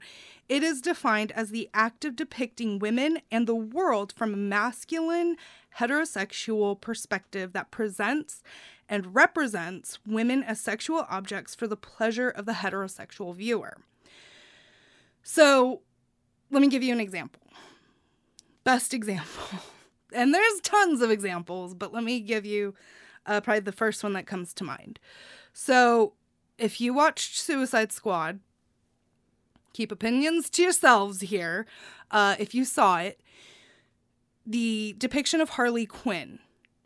it 0.48 0.64
is 0.64 0.82
defined 0.82 1.32
as 1.34 1.50
the 1.50 1.70
act 1.74 2.06
of 2.06 2.16
depicting 2.16 2.80
women 2.80 3.20
and 3.32 3.46
the 3.46 3.56
world 3.56 4.14
from 4.16 4.34
a 4.34 4.38
masculine 4.38 5.36
heterosexual 5.78 6.80
perspective 6.80 7.54
that 7.54 7.72
presents 7.72 8.42
and 8.90 9.16
represents 9.16 10.00
women 10.06 10.42
as 10.42 10.60
sexual 10.60 11.06
objects 11.10 11.54
for 11.54 11.68
the 11.68 11.78
pleasure 11.78 12.30
of 12.30 12.46
the 12.46 12.54
heterosexual 12.54 13.36
viewer. 13.36 13.78
So 15.22 15.82
let 16.50 16.62
me 16.62 16.68
give 16.68 16.82
you 16.82 16.94
an 16.94 17.00
example. 17.00 17.44
Best 18.64 18.94
example. 18.94 19.60
And 20.14 20.34
there's 20.34 20.62
tons 20.62 21.02
of 21.02 21.12
examples, 21.12 21.74
but 21.74 21.94
let 21.94 22.04
me 22.04 22.20
give 22.20 22.46
you 22.46 22.74
uh, 23.26 23.42
probably 23.42 23.62
the 23.62 23.72
first 23.72 24.04
one 24.04 24.14
that 24.14 24.26
comes 24.26 24.54
to 24.56 24.64
mind. 24.64 25.00
So, 25.54 26.14
if 26.58 26.82
you 26.82 26.94
watched 26.94 27.40
Suicide 27.40 27.92
Squad, 27.92 28.40
keep 29.74 29.92
opinions 29.92 30.50
to 30.52 30.64
yourselves 30.64 31.22
here. 31.22 31.66
Uh, 32.12 32.36
if 32.40 32.54
you 32.54 32.66
saw 32.66 33.00
it, 33.00 33.22
the 34.46 34.96
depiction 34.98 35.42
of 35.42 35.52
Harley 35.52 35.86
Quinn 35.86 36.40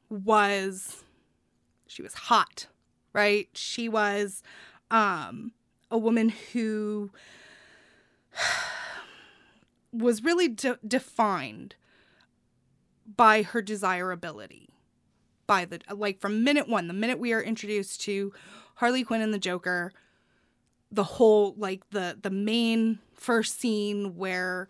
was 0.10 1.04
she 1.88 2.02
was 2.02 2.14
hot, 2.14 2.68
right? 3.14 3.48
She 3.54 3.88
was 3.88 4.44
um, 4.92 5.54
a 5.90 5.98
woman 5.98 6.30
who 6.52 7.12
was 9.94 10.24
really 10.24 10.48
de- 10.48 10.80
defined 10.86 11.76
by 13.06 13.42
her 13.42 13.62
desirability. 13.62 14.70
By 15.46 15.66
the 15.66 15.82
like 15.92 16.20
from 16.20 16.44
minute 16.44 16.70
1 16.70 16.88
the 16.88 16.94
minute 16.94 17.20
we 17.20 17.34
are 17.34 17.42
introduced 17.42 18.02
to 18.02 18.32
Harley 18.76 19.04
Quinn 19.04 19.22
and 19.22 19.34
the 19.34 19.40
Joker 19.40 19.92
the 20.90 21.04
whole 21.04 21.54
like 21.58 21.90
the 21.90 22.18
the 22.22 22.30
main 22.30 23.00
first 23.14 23.60
scene 23.60 24.16
where 24.16 24.70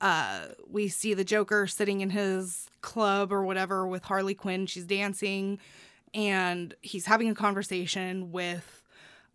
uh 0.00 0.46
we 0.68 0.88
see 0.88 1.12
the 1.12 1.24
Joker 1.24 1.66
sitting 1.66 2.00
in 2.00 2.10
his 2.10 2.68
club 2.80 3.32
or 3.32 3.44
whatever 3.44 3.86
with 3.86 4.04
Harley 4.04 4.34
Quinn 4.34 4.66
she's 4.66 4.84
dancing 4.84 5.58
and 6.14 6.74
he's 6.80 7.06
having 7.06 7.28
a 7.28 7.34
conversation 7.34 8.32
with 8.32 8.82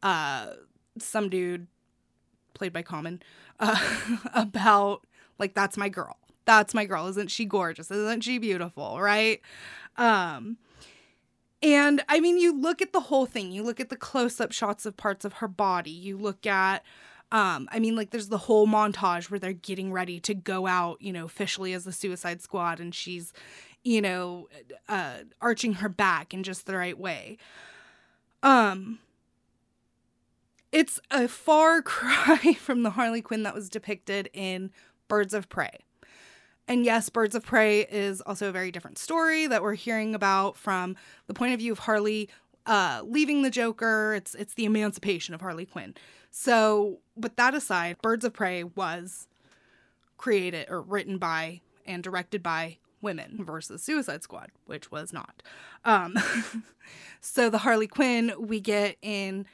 uh 0.02 0.54
some 0.98 1.30
dude 1.30 1.68
played 2.54 2.74
by 2.74 2.82
Common 2.82 3.22
uh, 3.60 3.78
about 4.34 5.06
like 5.38 5.54
that's 5.54 5.78
my 5.78 5.90
girl 5.90 6.18
that's 6.46 6.74
my 6.74 6.86
girl. 6.86 7.08
Isn't 7.08 7.32
she 7.32 7.46
gorgeous? 7.46 7.92
Isn't 7.92 8.24
she 8.24 8.38
beautiful 8.38 9.02
right? 9.02 9.42
Um 9.98 10.58
and 11.62 12.02
i 12.08 12.22
mean 12.22 12.38
you 12.38 12.58
look 12.58 12.82
at 12.82 12.94
the 12.94 13.02
whole 13.02 13.26
thing. 13.26 13.52
You 13.52 13.64
look 13.64 13.80
at 13.80 13.90
the 13.90 13.98
close-up 13.98 14.52
shots 14.52 14.86
of 14.86 14.98
parts 14.98 15.26
of 15.26 15.34
her 15.34 15.48
body. 15.48 15.92
You 15.92 16.18
look 16.18 16.46
at 16.46 16.84
um 17.32 17.68
i 17.72 17.80
mean 17.80 17.96
like 17.96 18.10
there's 18.10 18.30
the 18.30 18.38
whole 18.38 18.68
montage 18.68 19.30
where 19.30 19.40
they're 19.40 19.54
getting 19.54 19.92
ready 19.92 20.20
to 20.20 20.34
go 20.34 20.66
out 20.66 21.00
you 21.00 21.14
know 21.14 21.26
officially 21.26 21.74
as 21.74 21.84
the 21.84 21.92
suicide 21.92 22.42
squad 22.42 22.80
and 22.80 22.96
she's 22.96 23.34
you 23.84 24.02
know 24.02 24.48
uh 24.88 25.18
arching 25.42 25.74
her 25.74 25.90
back 25.90 26.34
in 26.34 26.44
just 26.44 26.66
the 26.66 26.76
right 26.76 26.98
way. 26.98 27.38
Um 28.42 29.00
it's 30.72 31.00
a 31.12 31.28
far 31.28 31.82
cry 31.84 32.54
from 32.54 32.84
the 32.84 32.92
Harley 32.92 33.22
Quinn 33.22 33.44
that 33.44 33.54
was 33.56 33.70
depicted 33.70 34.30
in 34.34 34.72
Birds 35.08 35.34
of 35.34 35.50
Prey. 35.50 35.80
And 36.70 36.86
yes, 36.86 37.10
Birds 37.10 37.34
of 37.34 37.44
Prey 37.44 37.82
is 37.82 38.22
also 38.22 38.48
a 38.48 38.52
very 38.52 38.72
different 38.72 39.00
story 39.00 39.48
that 39.48 39.64
we're 39.64 39.74
hearing 39.74 40.14
about 40.14 40.56
from 40.56 40.96
the 41.26 41.34
point 41.34 41.54
of 41.54 41.60
view 41.60 41.72
of 41.72 41.80
Harley 41.80 42.30
uh, 42.68 43.02
leaving 43.04 43.42
the 43.42 43.50
Joker. 43.50 44.14
It's 44.14 44.36
it's 44.36 44.54
the 44.54 44.66
emancipation 44.66 45.34
of 45.34 45.42
Harley 45.42 45.66
Quinn. 45.66 45.96
So, 46.30 47.00
but 47.18 47.38
that 47.38 47.56
aside, 47.56 48.00
Birds 48.04 48.24
of 48.24 48.34
Prey 48.34 48.64
was 48.64 49.28
created 50.18 50.68
or 50.70 50.80
written 50.80 51.18
by 51.18 51.62
and 51.88 52.04
directed 52.04 52.44
by 52.44 52.78
women 53.02 53.44
versus 53.44 53.82
Suicide 53.82 54.22
Squad, 54.22 54.52
which 54.68 54.92
was 54.92 55.12
not. 55.12 55.42
Um, 55.86 56.16
so 57.20 57.50
the 57.50 57.60
Harley 57.60 57.88
Quinn 57.88 58.32
we 58.38 58.60
get 58.60 58.98
in 59.02 59.48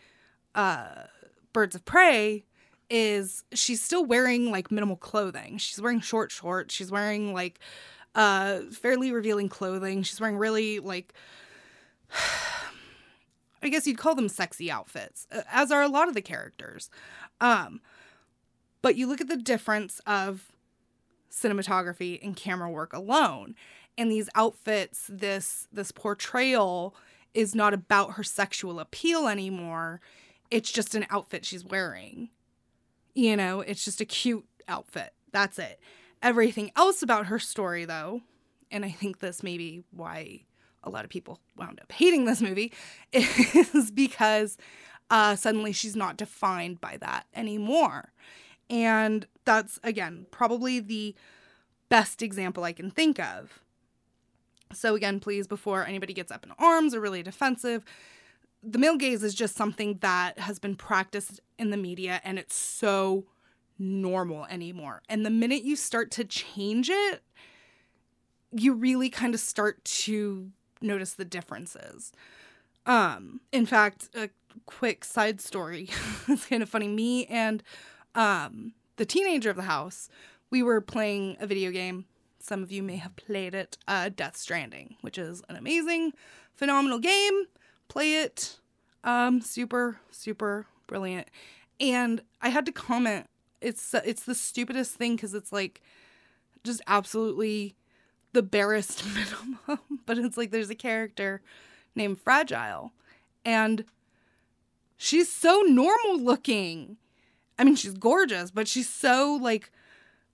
uh, 0.53 1.03
Birds 1.53 1.75
of 1.75 1.85
Prey 1.85 2.43
is 2.89 3.43
she's 3.53 3.81
still 3.81 4.05
wearing 4.05 4.51
like 4.51 4.71
minimal 4.71 4.95
clothing. 4.95 5.57
She's 5.57 5.81
wearing 5.81 6.01
short 6.01 6.31
shorts. 6.31 6.73
She's 6.73 6.91
wearing 6.91 7.33
like 7.33 7.59
uh 8.13 8.61
fairly 8.71 9.11
revealing 9.11 9.49
clothing. 9.49 10.03
She's 10.03 10.19
wearing 10.19 10.37
really 10.37 10.79
like 10.79 11.13
I 13.63 13.69
guess 13.69 13.87
you'd 13.87 13.97
call 13.97 14.13
them 14.13 14.29
sexy 14.29 14.69
outfits, 14.69 15.25
uh, 15.31 15.41
as 15.51 15.71
are 15.71 15.81
a 15.81 15.87
lot 15.87 16.07
of 16.07 16.13
the 16.13 16.21
characters. 16.21 16.89
Um 17.41 17.81
but 18.81 18.95
you 18.95 19.07
look 19.07 19.19
at 19.19 19.27
the 19.27 19.37
difference 19.37 19.99
of 20.05 20.51
cinematography 21.31 22.23
and 22.23 22.35
camera 22.35 22.69
work 22.69 22.93
alone 22.93 23.55
and 23.97 24.11
these 24.11 24.29
outfits 24.35 25.09
this 25.09 25.67
this 25.71 25.91
portrayal 25.91 26.95
is 27.33 27.53
not 27.53 27.73
about 27.73 28.13
her 28.13 28.23
sexual 28.23 28.79
appeal 28.79 29.27
anymore 29.27 29.99
it's 30.51 30.71
just 30.71 30.95
an 30.95 31.05
outfit 31.09 31.43
she's 31.45 31.65
wearing 31.65 32.29
you 33.15 33.35
know, 33.35 33.61
it's 33.61 33.83
just 33.83 34.01
a 34.01 34.05
cute 34.05 34.45
outfit. 34.67 35.13
That's 35.31 35.57
it. 35.57 35.79
Everything 36.21 36.71
else 36.75 37.01
about 37.01 37.27
her 37.27 37.39
story, 37.39 37.85
though, 37.85 38.21
and 38.69 38.85
I 38.85 38.91
think 38.91 39.19
this 39.19 39.41
may 39.41 39.57
be 39.57 39.83
why 39.91 40.41
a 40.83 40.89
lot 40.89 41.03
of 41.03 41.09
people 41.09 41.39
wound 41.57 41.79
up 41.81 41.91
hating 41.91 42.25
this 42.25 42.41
movie, 42.41 42.71
is 43.11 43.89
because 43.91 44.57
uh, 45.09 45.35
suddenly 45.35 45.71
she's 45.71 45.95
not 45.95 46.17
defined 46.17 46.79
by 46.79 46.97
that 46.97 47.25
anymore. 47.33 48.13
And 48.69 49.25
that's, 49.45 49.79
again, 49.83 50.27
probably 50.31 50.79
the 50.79 51.15
best 51.89 52.21
example 52.21 52.63
I 52.63 52.73
can 52.73 52.89
think 52.89 53.19
of. 53.19 53.59
So, 54.73 54.95
again, 54.95 55.19
please, 55.19 55.47
before 55.47 55.85
anybody 55.85 56.13
gets 56.13 56.31
up 56.31 56.43
in 56.43 56.51
arms 56.57 56.93
or 56.93 56.99
really 56.99 57.23
defensive, 57.23 57.85
the 58.63 58.79
male 58.79 58.97
gaze 58.97 59.23
is 59.23 59.35
just 59.35 59.55
something 59.55 59.99
that 60.01 60.39
has 60.39 60.57
been 60.57 60.75
practiced 60.75 61.39
in 61.57 61.69
the 61.69 61.77
media 61.77 62.21
and 62.23 62.37
it's 62.39 62.55
so 62.55 63.25
normal 63.77 64.45
anymore. 64.45 65.01
And 65.09 65.25
the 65.25 65.29
minute 65.29 65.63
you 65.63 65.75
start 65.75 66.11
to 66.11 66.23
change 66.23 66.89
it, 66.89 67.23
you 68.51 68.73
really 68.73 69.09
kind 69.09 69.33
of 69.33 69.39
start 69.39 69.83
to 69.83 70.51
notice 70.81 71.13
the 71.13 71.25
differences. 71.25 72.11
Um, 72.85 73.41
in 73.51 73.65
fact, 73.65 74.09
a 74.15 74.29
quick 74.65 75.03
side 75.03 75.41
story. 75.41 75.89
it's 76.27 76.45
kind 76.45 76.63
of 76.63 76.69
funny. 76.69 76.87
Me 76.87 77.25
and 77.25 77.63
um 78.13 78.73
the 78.97 79.05
teenager 79.05 79.49
of 79.49 79.57
the 79.57 79.63
house, 79.63 80.07
we 80.49 80.63
were 80.63 80.79
playing 80.79 81.35
a 81.41 81.47
video 81.47 81.69
game, 81.71 82.05
some 82.39 82.63
of 82.63 82.71
you 82.71 82.83
may 82.83 82.97
have 82.97 83.15
played 83.15 83.53
it, 83.53 83.77
uh, 83.87 84.09
Death 84.15 84.37
Stranding, 84.37 84.95
which 85.01 85.17
is 85.17 85.41
an 85.49 85.55
amazing, 85.55 86.13
phenomenal 86.53 86.99
game. 86.99 87.45
Play 87.87 88.21
it. 88.21 88.59
Um, 89.03 89.41
super, 89.41 89.99
super 90.11 90.67
brilliant. 90.87 91.27
And 91.79 92.21
I 92.41 92.49
had 92.49 92.65
to 92.65 92.71
comment. 92.71 93.27
It's 93.61 93.93
it's 93.93 94.23
the 94.23 94.35
stupidest 94.35 94.95
thing 94.95 95.15
because 95.15 95.33
it's 95.33 95.51
like 95.51 95.81
just 96.63 96.81
absolutely 96.87 97.75
the 98.33 98.43
barest 98.43 99.03
minimum. 99.15 100.01
but 100.05 100.17
it's 100.17 100.37
like 100.37 100.51
there's 100.51 100.69
a 100.69 100.75
character 100.75 101.41
named 101.95 102.19
Fragile, 102.19 102.93
and 103.43 103.85
she's 104.97 105.31
so 105.31 105.61
normal 105.61 106.19
looking. 106.19 106.97
I 107.57 107.63
mean, 107.63 107.75
she's 107.75 107.93
gorgeous, 107.93 108.51
but 108.51 108.67
she's 108.67 108.89
so 108.89 109.39
like 109.41 109.71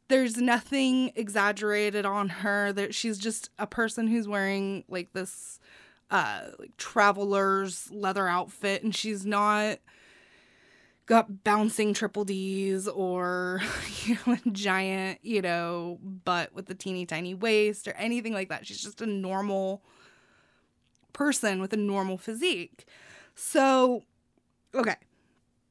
there's 0.08 0.38
nothing 0.38 1.12
exaggerated 1.16 2.06
on 2.06 2.30
her. 2.30 2.74
That 2.74 2.94
she's 2.94 3.18
just 3.18 3.50
a 3.58 3.68
person 3.68 4.08
who's 4.08 4.28
wearing 4.28 4.84
like 4.90 5.14
this 5.14 5.60
uh 6.10 6.42
like 6.60 6.76
traveler's 6.78 7.90
leather 7.90 8.28
outfit 8.28 8.84
and 8.84 8.94
she's 8.94 9.26
not 9.26 9.80
got 11.06 11.44
bouncing 11.44 11.94
triple 11.94 12.26
D's 12.26 12.88
or 12.88 13.62
you 14.04 14.18
know 14.26 14.38
a 14.46 14.50
giant, 14.50 15.20
you 15.24 15.42
know, 15.42 16.00
butt 16.02 16.54
with 16.54 16.70
a 16.70 16.76
teeny 16.76 17.06
tiny 17.06 17.34
waist 17.34 17.88
or 17.88 17.92
anything 17.94 18.34
like 18.34 18.50
that. 18.50 18.66
She's 18.66 18.82
just 18.82 19.02
a 19.02 19.06
normal 19.06 19.82
person 21.14 21.62
with 21.62 21.74
a 21.74 21.78
normal 21.78 22.18
physique. 22.18 22.86
So, 23.36 24.04
okay. 24.74 24.96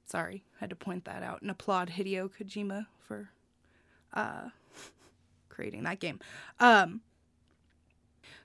Sorry, 0.07 0.45
had 0.59 0.71
to 0.71 0.77
point 0.77 1.05
that 1.05 1.23
out 1.23 1.41
and 1.41 1.51
applaud 1.51 1.91
Hideo 1.91 2.31
Kojima 2.31 2.87
for 2.99 3.31
uh 4.13 4.49
creating 5.49 5.85
that 5.85 6.01
game. 6.01 6.19
Um 6.59 7.03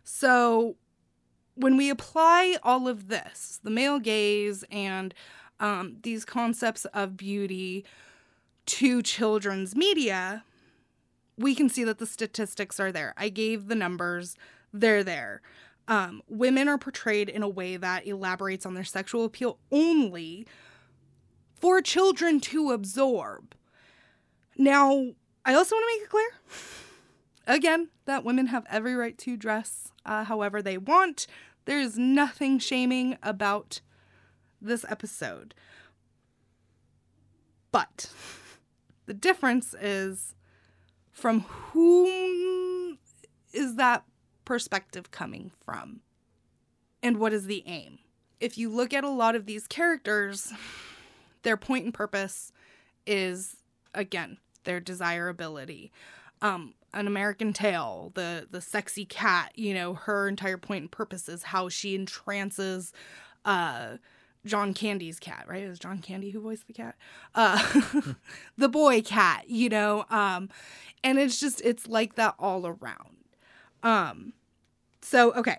so 0.03 0.75
when 1.55 1.77
we 1.77 1.89
apply 1.89 2.57
all 2.61 2.87
of 2.87 3.07
this, 3.07 3.59
the 3.63 3.71
male 3.71 3.99
gaze 3.99 4.63
and 4.69 5.13
um, 5.59 5.97
these 6.03 6.25
concepts 6.25 6.85
of 6.85 7.17
beauty 7.17 7.85
to 8.65 9.01
children's 9.01 9.75
media, 9.75 10.43
we 11.37 11.55
can 11.55 11.69
see 11.69 11.83
that 11.83 11.99
the 11.99 12.05
statistics 12.05 12.79
are 12.79 12.91
there. 12.91 13.13
I 13.17 13.29
gave 13.29 13.67
the 13.67 13.75
numbers, 13.75 14.35
they're 14.73 15.03
there. 15.03 15.41
Um, 15.87 16.21
women 16.27 16.67
are 16.67 16.77
portrayed 16.77 17.29
in 17.29 17.43
a 17.43 17.49
way 17.49 17.77
that 17.77 18.07
elaborates 18.07 18.65
on 18.65 18.73
their 18.73 18.83
sexual 18.83 19.23
appeal 19.23 19.59
only 19.71 20.47
for 21.59 21.81
children 21.81 22.39
to 22.39 22.71
absorb. 22.71 23.55
Now, 24.57 25.11
I 25.45 25.53
also 25.53 25.75
want 25.75 25.83
to 25.83 25.95
make 25.95 26.03
it 26.03 26.09
clear 26.09 27.55
again 27.55 27.89
that 28.05 28.23
women 28.23 28.47
have 28.47 28.65
every 28.69 28.95
right 28.95 29.17
to 29.19 29.37
dress 29.37 29.91
uh, 30.05 30.23
however 30.23 30.61
they 30.61 30.77
want. 30.77 31.27
There's 31.65 31.97
nothing 31.97 32.59
shaming 32.59 33.17
about 33.21 33.81
this 34.65 34.85
episode. 34.87 35.53
But 37.71 38.09
the 39.05 39.13
difference 39.13 39.73
is 39.79 40.35
from 41.11 41.41
whom 41.41 42.97
is 43.53 43.75
that 43.75 44.03
perspective 44.43 45.11
coming 45.11 45.51
from? 45.63 46.01
And 47.01 47.17
what 47.17 47.33
is 47.33 47.45
the 47.45 47.63
aim? 47.65 47.99
If 48.39 48.57
you 48.57 48.69
look 48.69 48.93
at 48.93 49.03
a 49.03 49.09
lot 49.09 49.35
of 49.35 49.45
these 49.45 49.67
characters, 49.67 50.51
their 51.43 51.57
point 51.57 51.85
and 51.85 51.93
purpose 51.93 52.51
is 53.05 53.57
again 53.93 54.37
their 54.63 54.79
desirability. 54.79 55.91
Um, 56.41 56.73
an 56.93 57.07
American 57.07 57.53
Tail, 57.53 58.11
the 58.15 58.47
the 58.49 58.61
sexy 58.61 59.05
cat, 59.05 59.51
you 59.55 59.73
know, 59.73 59.93
her 59.93 60.27
entire 60.27 60.57
point 60.57 60.81
and 60.81 60.91
purpose 60.91 61.29
is 61.29 61.43
how 61.43 61.69
she 61.69 61.95
entrances 61.95 62.91
uh 63.45 63.97
John 64.45 64.73
Candy's 64.73 65.19
cat, 65.19 65.45
right? 65.47 65.63
It 65.63 65.69
was 65.69 65.79
John 65.79 65.99
Candy 65.99 66.29
who 66.29 66.41
voiced 66.41 66.67
the 66.67 66.73
cat. 66.73 66.95
Uh 67.33 67.81
the 68.57 68.69
boy 68.69 69.01
cat, 69.01 69.49
you 69.49 69.69
know. 69.69 70.05
Um 70.09 70.49
and 71.03 71.19
it's 71.19 71.39
just 71.39 71.61
it's 71.61 71.87
like 71.87 72.15
that 72.15 72.35
all 72.39 72.65
around. 72.65 73.17
Um 73.83 74.33
so 75.01 75.33
okay. 75.33 75.57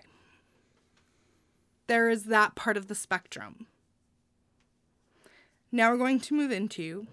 There 1.87 2.09
is 2.09 2.25
that 2.25 2.55
part 2.55 2.77
of 2.77 2.87
the 2.87 2.95
spectrum. 2.95 3.67
Now 5.71 5.91
we're 5.91 5.97
going 5.97 6.19
to 6.21 6.33
move 6.33 6.51
into 6.51 7.07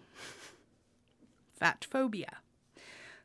fat 1.55 1.87
phobia. 1.91 2.39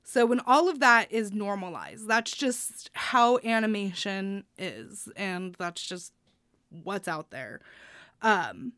So 0.04 0.26
when 0.26 0.40
all 0.40 0.68
of 0.68 0.80
that 0.80 1.12
is 1.12 1.32
normalized, 1.32 2.08
that's 2.08 2.32
just 2.32 2.90
how 2.94 3.38
animation 3.44 4.44
is 4.58 5.08
and 5.16 5.56
that's 5.60 5.86
just 5.86 6.14
what's 6.84 7.08
out 7.08 7.30
there. 7.30 7.62
Um 8.21 8.73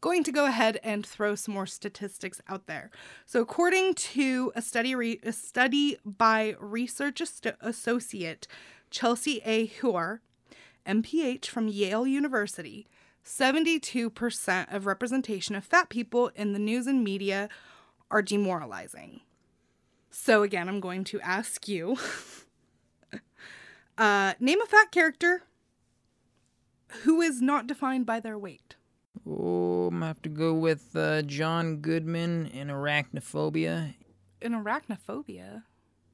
going 0.00 0.24
to 0.24 0.32
go 0.32 0.46
ahead 0.46 0.80
and 0.82 1.04
throw 1.04 1.34
some 1.34 1.54
more 1.54 1.66
statistics 1.66 2.40
out 2.48 2.66
there. 2.66 2.90
So 3.26 3.40
according 3.40 3.94
to 3.94 4.52
a 4.54 4.62
study 4.62 4.94
re- 4.94 5.20
a 5.22 5.32
study 5.32 5.98
by 6.04 6.56
research 6.58 7.20
associate 7.60 8.46
Chelsea 8.90 9.40
A. 9.44 9.68
Heuer, 9.68 10.20
MPH 10.86 11.46
from 11.46 11.68
Yale 11.68 12.06
University, 12.06 12.86
72% 13.24 14.74
of 14.74 14.86
representation 14.86 15.54
of 15.54 15.64
fat 15.64 15.88
people 15.90 16.28
in 16.34 16.52
the 16.52 16.58
news 16.58 16.86
and 16.86 17.04
media 17.04 17.48
are 18.10 18.22
demoralizing. 18.22 19.20
So 20.10 20.42
again, 20.42 20.68
I'm 20.68 20.80
going 20.80 21.04
to 21.04 21.20
ask 21.20 21.68
you 21.68 21.96
uh, 23.98 24.34
name 24.40 24.60
a 24.60 24.66
fat 24.66 24.90
character 24.90 25.42
who 27.02 27.20
is 27.20 27.40
not 27.40 27.66
defined 27.66 28.06
by 28.06 28.20
their 28.20 28.38
weight. 28.38 28.76
Oh, 29.26 29.86
I'm 29.88 29.94
gonna 29.94 30.06
have 30.06 30.22
to 30.22 30.28
go 30.28 30.54
with 30.54 30.94
uh, 30.96 31.22
John 31.22 31.78
Goodman 31.78 32.46
in 32.46 32.68
Arachnophobia. 32.68 33.94
In 34.40 34.52
arachnophobia. 34.52 35.62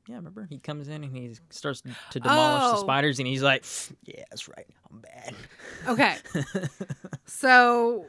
Yeah, 0.09 0.17
remember? 0.17 0.47
He 0.49 0.59
comes 0.59 0.89
in 0.89 1.03
and 1.05 1.17
he 1.17 1.35
starts 1.51 1.83
to 2.11 2.21
demolish 2.21 2.63
the 2.73 2.79
Oh. 2.79 2.81
spiders, 2.83 3.19
and 3.19 3.27
he's 3.27 3.43
like, 3.43 3.65
"Yeah, 4.05 4.23
that's 4.31 4.49
right. 4.49 4.67
I'm 4.91 5.01
bad." 5.01 5.35
Okay. 5.89 6.17
so, 7.27 8.07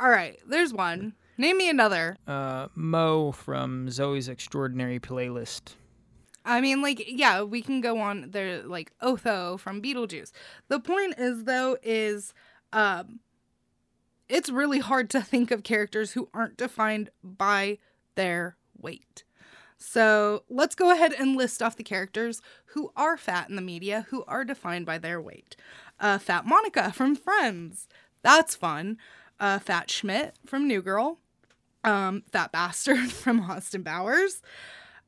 all 0.00 0.08
right, 0.10 0.38
there's 0.48 0.72
one. 0.72 1.14
Name 1.36 1.58
me 1.58 1.68
another. 1.68 2.16
Uh, 2.26 2.68
Mo 2.74 3.32
from 3.32 3.88
Zoey's 3.88 4.28
Extraordinary 4.28 4.98
Playlist. 4.98 5.74
I 6.48 6.62
mean, 6.62 6.80
like, 6.80 7.04
yeah, 7.06 7.42
we 7.42 7.60
can 7.60 7.82
go 7.82 8.00
on 8.00 8.30
there, 8.30 8.62
like 8.62 8.92
Otho 9.02 9.58
from 9.58 9.82
Beetlejuice. 9.82 10.32
The 10.68 10.80
point 10.80 11.14
is, 11.18 11.44
though, 11.44 11.76
is 11.82 12.32
um, 12.72 13.20
it's 14.30 14.48
really 14.48 14.78
hard 14.78 15.10
to 15.10 15.20
think 15.22 15.50
of 15.50 15.62
characters 15.62 16.12
who 16.12 16.30
aren't 16.32 16.56
defined 16.56 17.10
by 17.22 17.76
their 18.14 18.56
weight. 18.80 19.24
So 19.76 20.44
let's 20.48 20.74
go 20.74 20.90
ahead 20.90 21.12
and 21.12 21.36
list 21.36 21.62
off 21.62 21.76
the 21.76 21.84
characters 21.84 22.40
who 22.72 22.92
are 22.96 23.18
fat 23.18 23.50
in 23.50 23.56
the 23.56 23.62
media, 23.62 24.06
who 24.08 24.24
are 24.24 24.44
defined 24.44 24.86
by 24.86 24.96
their 24.96 25.20
weight. 25.20 25.54
Uh, 26.00 26.16
fat 26.16 26.46
Monica 26.46 26.92
from 26.92 27.14
Friends. 27.14 27.88
That's 28.22 28.56
fun. 28.56 28.96
Uh, 29.38 29.58
fat 29.58 29.90
Schmidt 29.90 30.36
from 30.46 30.66
New 30.66 30.80
Girl. 30.80 31.18
Um, 31.84 32.22
fat 32.32 32.52
Bastard 32.52 33.12
from 33.12 33.42
Austin 33.42 33.84
Powers 33.84 34.40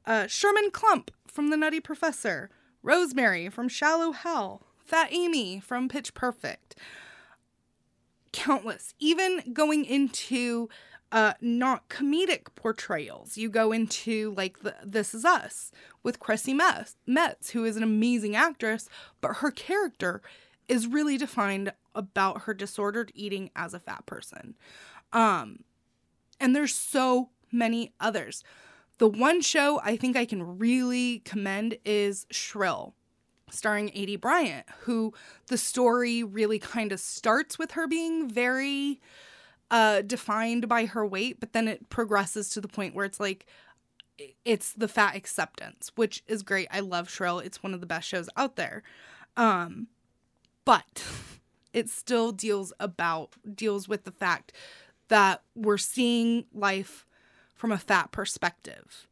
uh, 0.07 0.27
Sherman 0.27 0.71
Clump 0.71 1.11
from 1.31 1.51
The 1.51 1.57
Nutty 1.57 1.81
Professor, 1.81 2.51
Rosemary 2.83 3.49
from 3.49 3.69
Shallow 3.69 4.13
Hal, 4.13 4.63
Fat 4.85 5.09
Amy 5.13 5.61
from 5.61 5.89
Pitch 5.89 6.15
Perfect. 6.15 6.75
Countless. 8.33 8.95
Even 8.99 9.53
going 9.53 9.85
into 9.85 10.69
uh, 11.13 11.35
not 11.41 11.89
comedic 11.89 12.55
portrayals, 12.55 13.37
you 13.37 13.49
go 13.49 13.73
into 13.73 14.35
like 14.37 14.61
the, 14.61 14.75
This 14.85 15.15
Is 15.15 15.25
Us 15.25 15.73
with 16.03 16.19
Metz, 16.49 16.97
Metz, 17.07 17.51
who 17.51 17.65
is 17.65 17.77
an 17.77 17.83
amazing 17.83 18.37
actress, 18.37 18.89
but 19.21 19.37
her 19.37 19.51
character 19.51 20.23
is 20.69 20.87
really 20.87 21.17
defined 21.17 21.73
about 21.95 22.43
her 22.43 22.55
disordered 22.55 23.11
eating 23.15 23.51
as 23.57 23.75
a 23.75 23.81
fat 23.81 24.07
person. 24.07 24.55
Um, 25.13 25.65
and 26.39 26.55
there's 26.55 26.75
so 26.75 27.31
many 27.53 27.93
others. 27.99 28.45
The 29.01 29.09
one 29.09 29.41
show 29.41 29.81
I 29.83 29.97
think 29.97 30.15
I 30.15 30.27
can 30.27 30.59
really 30.59 31.21
commend 31.21 31.79
is 31.87 32.27
Shrill, 32.31 32.95
starring 33.51 33.89
Aidy 33.89 34.21
Bryant, 34.21 34.67
who 34.81 35.15
the 35.47 35.57
story 35.57 36.23
really 36.23 36.59
kind 36.59 36.93
of 36.93 37.01
starts 37.01 37.59
with 37.59 37.71
her 37.71 37.87
being 37.87 38.29
very 38.29 39.01
uh, 39.71 40.03
defined 40.03 40.69
by 40.69 40.85
her 40.85 41.07
weight, 41.07 41.41
but 41.41 41.55
then 41.55 41.67
it 41.67 41.89
progresses 41.89 42.51
to 42.51 42.61
the 42.61 42.69
point 42.69 42.95
where 42.95 43.07
it's 43.07 43.19
like 43.19 43.47
it's 44.45 44.75
the 44.75 44.87
fat 44.87 45.17
acceptance, 45.17 45.91
which 45.95 46.23
is 46.27 46.43
great. 46.43 46.69
I 46.71 46.81
love 46.81 47.09
Shrill. 47.09 47.39
It's 47.39 47.63
one 47.63 47.73
of 47.73 47.81
the 47.81 47.87
best 47.87 48.07
shows 48.07 48.29
out 48.37 48.57
there. 48.57 48.83
Um, 49.35 49.87
but 50.67 51.03
it 51.73 51.89
still 51.89 52.33
deals 52.33 52.71
about 52.79 53.31
deals 53.55 53.89
with 53.89 54.05
the 54.05 54.13
fact 54.13 54.53
that 55.09 55.41
we're 55.55 55.79
seeing 55.79 56.45
life 56.53 57.07
from 57.61 57.71
a 57.73 57.79
fat 57.79 58.11
perspective 58.11 59.07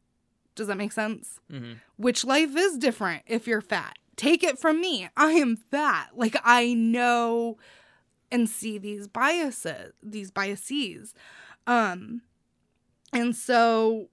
Does 0.55 0.65
that 0.67 0.75
make 0.77 0.91
sense? 0.91 1.39
hmm 1.51 1.73
Which 1.97 2.25
life 2.25 2.55
is 2.55 2.77
different 2.79 3.21
if 3.27 3.45
you're 3.47 3.61
fat. 3.61 3.97
Take 4.15 4.43
it 4.43 4.57
from 4.57 4.81
me. 4.81 5.07
I 5.15 5.33
am 5.33 5.55
fat. 5.55 6.09
Like 6.15 6.35
I 6.43 6.73
know 6.73 7.57
and 8.31 8.49
see 8.49 8.77
these 8.79 9.07
biases, 9.07 9.93
these 10.01 10.31
biases. 10.31 11.13
Um 11.67 12.23
and 13.13 13.35
so 13.35 14.09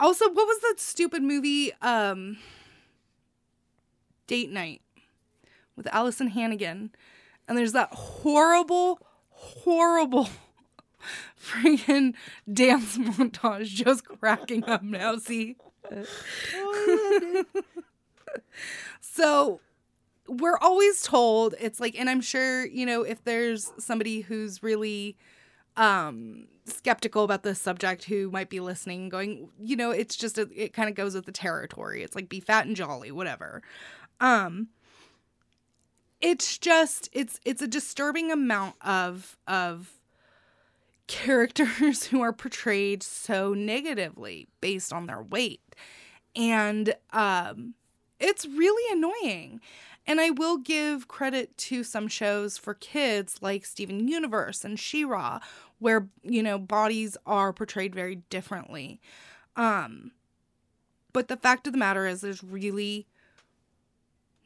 also 0.00 0.24
what 0.26 0.46
was 0.46 0.60
that 0.60 0.80
stupid 0.80 1.22
movie 1.22 1.72
um 1.82 2.38
Date 4.26 4.50
Night 4.50 4.80
with 5.76 5.86
Alyson 5.92 6.28
Hannigan. 6.28 6.90
And 7.46 7.56
there's 7.56 7.72
that 7.72 7.90
horrible 7.92 9.00
horrible 9.30 10.28
freaking 11.40 12.14
dance 12.52 12.98
montage 12.98 13.66
just 13.66 14.04
cracking 14.04 14.64
up 14.64 14.82
now 14.82 15.16
see? 15.16 15.56
So 19.00 19.60
we're 20.28 20.58
always 20.58 21.02
told 21.02 21.54
it's 21.58 21.80
like 21.80 21.98
and 21.98 22.10
i'm 22.10 22.20
sure 22.20 22.66
you 22.66 22.84
know 22.84 23.02
if 23.02 23.24
there's 23.24 23.72
somebody 23.78 24.20
who's 24.20 24.62
really 24.62 25.16
um 25.78 26.46
skeptical 26.66 27.24
about 27.24 27.42
this 27.42 27.58
subject 27.58 28.04
who 28.04 28.30
might 28.30 28.50
be 28.50 28.60
listening 28.60 29.08
going 29.08 29.48
you 29.58 29.74
know 29.74 29.90
it's 29.90 30.16
just 30.16 30.36
a, 30.36 30.48
it 30.54 30.74
kind 30.74 30.88
of 30.88 30.94
goes 30.94 31.14
with 31.14 31.24
the 31.24 31.32
territory. 31.32 32.02
It's 32.02 32.14
like 32.14 32.28
be 32.28 32.40
fat 32.40 32.66
and 32.66 32.76
jolly 32.76 33.10
whatever. 33.10 33.62
Um 34.20 34.68
it's 36.20 36.58
just 36.58 37.08
it's 37.12 37.40
it's 37.44 37.62
a 37.62 37.68
disturbing 37.68 38.30
amount 38.30 38.74
of 38.82 39.38
of 39.46 39.92
characters 41.08 42.04
who 42.08 42.20
are 42.20 42.32
portrayed 42.32 43.02
so 43.02 43.54
negatively 43.54 44.46
based 44.60 44.92
on 44.92 45.06
their 45.06 45.22
weight. 45.22 45.74
And 46.36 46.94
um 47.12 47.74
it's 48.20 48.46
really 48.46 48.92
annoying. 48.92 49.60
And 50.06 50.20
I 50.20 50.30
will 50.30 50.56
give 50.56 51.06
credit 51.06 51.56
to 51.58 51.84
some 51.84 52.08
shows 52.08 52.58
for 52.58 52.74
kids 52.74 53.36
like 53.40 53.64
Steven 53.64 54.08
Universe 54.08 54.64
and 54.64 54.78
She-Ra 54.78 55.40
where 55.78 56.08
you 56.22 56.42
know 56.42 56.58
bodies 56.58 57.16
are 57.26 57.52
portrayed 57.52 57.94
very 57.94 58.16
differently. 58.30 59.00
Um 59.56 60.12
but 61.12 61.28
the 61.28 61.36
fact 61.36 61.66
of 61.66 61.72
the 61.72 61.78
matter 61.78 62.06
is 62.06 62.20
there's 62.20 62.44
really 62.44 63.06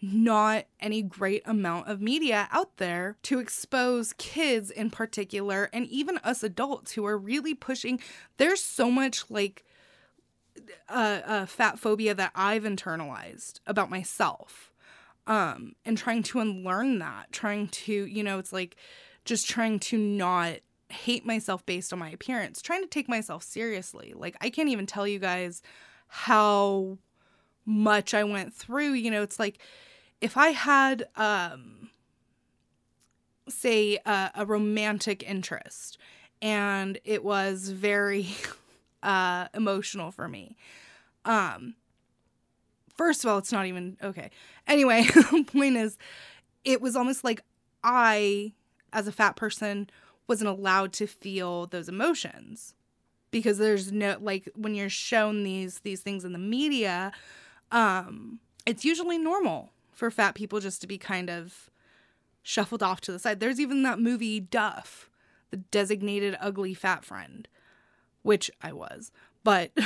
not 0.02 0.64
any 0.80 1.00
great 1.00 1.42
amount 1.46 1.86
of 1.86 2.00
media 2.00 2.48
out 2.50 2.76
there 2.78 3.16
to 3.22 3.38
expose 3.38 4.12
kids 4.14 4.68
in 4.68 4.90
particular 4.90 5.70
and 5.72 5.86
even 5.86 6.18
us 6.18 6.42
adults 6.42 6.92
who 6.92 7.06
are 7.06 7.16
really 7.16 7.54
pushing. 7.54 8.00
There's 8.36 8.62
so 8.62 8.90
much 8.90 9.30
like 9.30 9.64
uh, 10.88 11.20
uh 11.24 11.46
fat 11.46 11.78
phobia 11.78 12.14
that 12.14 12.32
I've 12.34 12.64
internalized 12.64 13.60
about 13.66 13.88
myself 13.88 14.70
um 15.26 15.74
and 15.84 15.96
trying 15.96 16.22
to 16.22 16.40
unlearn 16.40 16.98
that 16.98 17.32
trying 17.32 17.68
to 17.68 17.92
you 17.92 18.22
know 18.22 18.38
it's 18.38 18.52
like 18.52 18.76
just 19.24 19.48
trying 19.48 19.78
to 19.78 19.96
not 19.96 20.56
hate 20.90 21.24
myself 21.24 21.64
based 21.64 21.92
on 21.92 21.98
my 21.98 22.10
appearance 22.10 22.60
trying 22.60 22.82
to 22.82 22.88
take 22.88 23.08
myself 23.08 23.42
seriously. 23.42 24.12
Like 24.14 24.36
I 24.40 24.50
can't 24.50 24.68
even 24.68 24.86
tell 24.86 25.06
you 25.06 25.18
guys 25.18 25.62
how 26.08 26.98
much 27.64 28.12
I 28.12 28.24
went 28.24 28.52
through 28.52 28.92
you 28.92 29.10
know 29.10 29.22
it's 29.22 29.38
like 29.38 29.58
if 30.22 30.36
I 30.36 30.48
had 30.50 31.08
um 31.16 31.90
say 33.48 33.98
a, 34.06 34.30
a 34.36 34.46
romantic 34.46 35.22
interest 35.28 35.98
and 36.40 36.98
it 37.04 37.22
was 37.22 37.68
very 37.68 38.28
uh 39.02 39.48
emotional 39.52 40.12
for 40.12 40.28
me 40.28 40.56
um 41.24 41.74
first 42.96 43.24
of 43.24 43.30
all 43.30 43.36
it's 43.38 43.52
not 43.52 43.66
even 43.66 43.96
okay. 44.02 44.30
Anyway 44.66 45.02
the 45.14 45.44
point 45.44 45.76
is 45.76 45.98
it 46.64 46.80
was 46.80 46.94
almost 46.96 47.24
like 47.24 47.42
i 47.82 48.52
as 48.92 49.08
a 49.08 49.12
fat 49.12 49.34
person 49.34 49.90
wasn't 50.28 50.48
allowed 50.48 50.92
to 50.92 51.06
feel 51.06 51.66
those 51.66 51.88
emotions 51.88 52.74
because 53.32 53.58
there's 53.58 53.90
no 53.90 54.16
like 54.20 54.48
when 54.54 54.76
you're 54.76 54.88
shown 54.88 55.42
these 55.42 55.80
these 55.80 56.00
things 56.00 56.24
in 56.24 56.32
the 56.32 56.38
media 56.38 57.10
um 57.72 58.38
it's 58.64 58.84
usually 58.84 59.18
normal 59.18 59.72
for 59.92 60.10
fat 60.10 60.34
people 60.34 60.60
just 60.60 60.80
to 60.80 60.86
be 60.86 60.98
kind 60.98 61.30
of 61.30 61.70
shuffled 62.42 62.82
off 62.82 63.00
to 63.00 63.12
the 63.12 63.18
side 63.18 63.40
there's 63.40 63.60
even 63.60 63.82
that 63.82 64.00
movie 64.00 64.40
duff 64.40 65.08
the 65.50 65.56
designated 65.56 66.36
ugly 66.40 66.74
fat 66.74 67.04
friend 67.04 67.46
which 68.22 68.50
i 68.60 68.72
was 68.72 69.12
but 69.44 69.70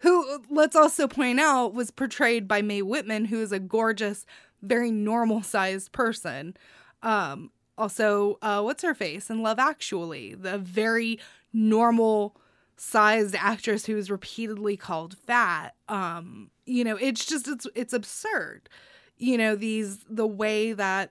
who 0.00 0.42
let's 0.50 0.76
also 0.76 1.08
point 1.08 1.40
out 1.40 1.74
was 1.74 1.90
portrayed 1.90 2.46
by 2.46 2.62
Mae 2.62 2.82
Whitman, 2.82 3.26
who 3.26 3.40
is 3.40 3.52
a 3.52 3.58
gorgeous, 3.58 4.24
very 4.62 4.90
normal 4.90 5.42
sized 5.42 5.92
person. 5.92 6.56
Um, 7.02 7.50
also, 7.76 8.38
uh, 8.42 8.60
what's 8.60 8.82
her 8.82 8.94
face 8.94 9.30
in 9.30 9.42
Love 9.42 9.58
Actually, 9.58 10.34
the 10.34 10.58
very 10.58 11.18
normal 11.52 12.36
sized 12.78 13.34
actress 13.34 13.86
who 13.86 13.96
is 13.96 14.10
repeatedly 14.10 14.76
called 14.76 15.16
fat. 15.26 15.74
Um, 15.88 16.50
you 16.64 16.84
know, 16.84 16.96
it's 16.96 17.24
just 17.24 17.48
it's 17.48 17.66
it's 17.74 17.92
absurd. 17.92 18.68
You 19.16 19.36
know, 19.36 19.56
these 19.56 20.04
the 20.08 20.26
way 20.26 20.72
that 20.72 21.10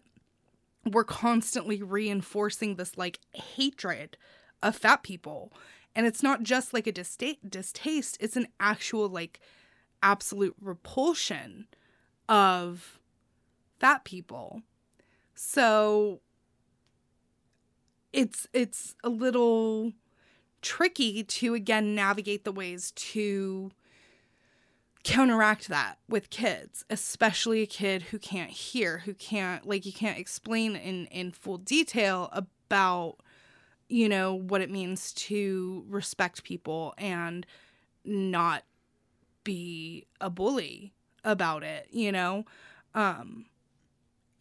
we're 0.85 1.03
constantly 1.03 1.83
reinforcing 1.83 2.75
this 2.75 2.97
like 2.97 3.19
hatred 3.33 4.17
of 4.63 4.75
fat 4.75 5.03
people 5.03 5.51
and 5.95 6.05
it's 6.05 6.23
not 6.23 6.43
just 6.43 6.73
like 6.73 6.87
a 6.87 6.93
dista- 6.93 7.37
distaste 7.47 8.17
it's 8.19 8.37
an 8.37 8.47
actual 8.59 9.09
like 9.09 9.39
absolute 10.01 10.55
repulsion 10.61 11.67
of 12.29 12.99
fat 13.79 14.03
people 14.05 14.61
so 15.35 16.21
it's 18.13 18.47
it's 18.53 18.95
a 19.03 19.09
little 19.09 19.93
tricky 20.61 21.23
to 21.23 21.53
again 21.53 21.95
navigate 21.95 22.43
the 22.43 22.51
ways 22.51 22.91
to 22.91 23.71
counteract 25.03 25.69
that 25.69 25.99
with 26.09 26.29
kids 26.29 26.83
especially 26.89 27.61
a 27.61 27.65
kid 27.65 28.01
who 28.03 28.19
can't 28.19 28.49
hear 28.49 28.99
who 28.99 29.13
can't 29.13 29.65
like 29.65 29.85
you 29.85 29.93
can't 29.93 30.17
explain 30.17 30.75
in 30.75 31.05
in 31.05 31.31
full 31.31 31.57
detail 31.57 32.29
about 32.33 33.15
you 33.87 34.09
know 34.09 34.33
what 34.33 34.59
it 34.59 34.69
means 34.69 35.13
to 35.13 35.85
respect 35.87 36.43
people 36.43 36.93
and 36.97 37.45
not 38.03 38.63
be 39.45 40.05
a 40.19 40.29
bully 40.29 40.93
about 41.23 41.63
it 41.63 41.87
you 41.91 42.11
know? 42.11 42.45
Um 42.93 43.45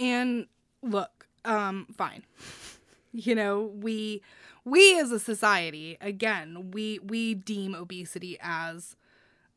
and 0.01 0.47
look 0.83 1.29
um 1.45 1.87
fine 1.97 2.25
you 3.17 3.35
know 3.35 3.73
we 3.75 4.23
we 4.65 4.99
as 4.99 5.11
a 5.11 5.19
society 5.19 5.97
again 6.01 6.71
we 6.73 6.99
we 7.01 7.35
deem 7.35 7.75
obesity 7.75 8.39
as 8.41 8.97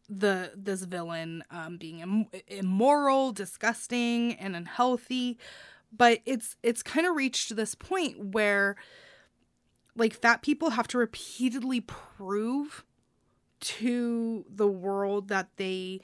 the 0.10 0.52
this 0.56 0.84
villain 0.84 1.44
um 1.52 1.78
being 1.78 2.00
Im- 2.00 2.28
immoral 2.48 3.32
disgusting 3.32 4.34
and 4.34 4.56
unhealthy. 4.56 5.38
But 5.96 6.20
it's 6.26 6.56
it's 6.64 6.84
kind 6.84 7.06
of 7.06 7.16
reached 7.16 7.56
this 7.56 7.76
point 7.76 8.34
where 8.34 8.76
like 9.96 10.14
fat 10.14 10.42
people 10.42 10.72
have 10.72 10.88
to 10.90 10.98
repeatedly 10.98 11.82
prove 11.82 12.84
to 13.60 14.46
the 14.50 14.68
world 14.68 15.28
that 15.28 15.50
they 15.58 16.02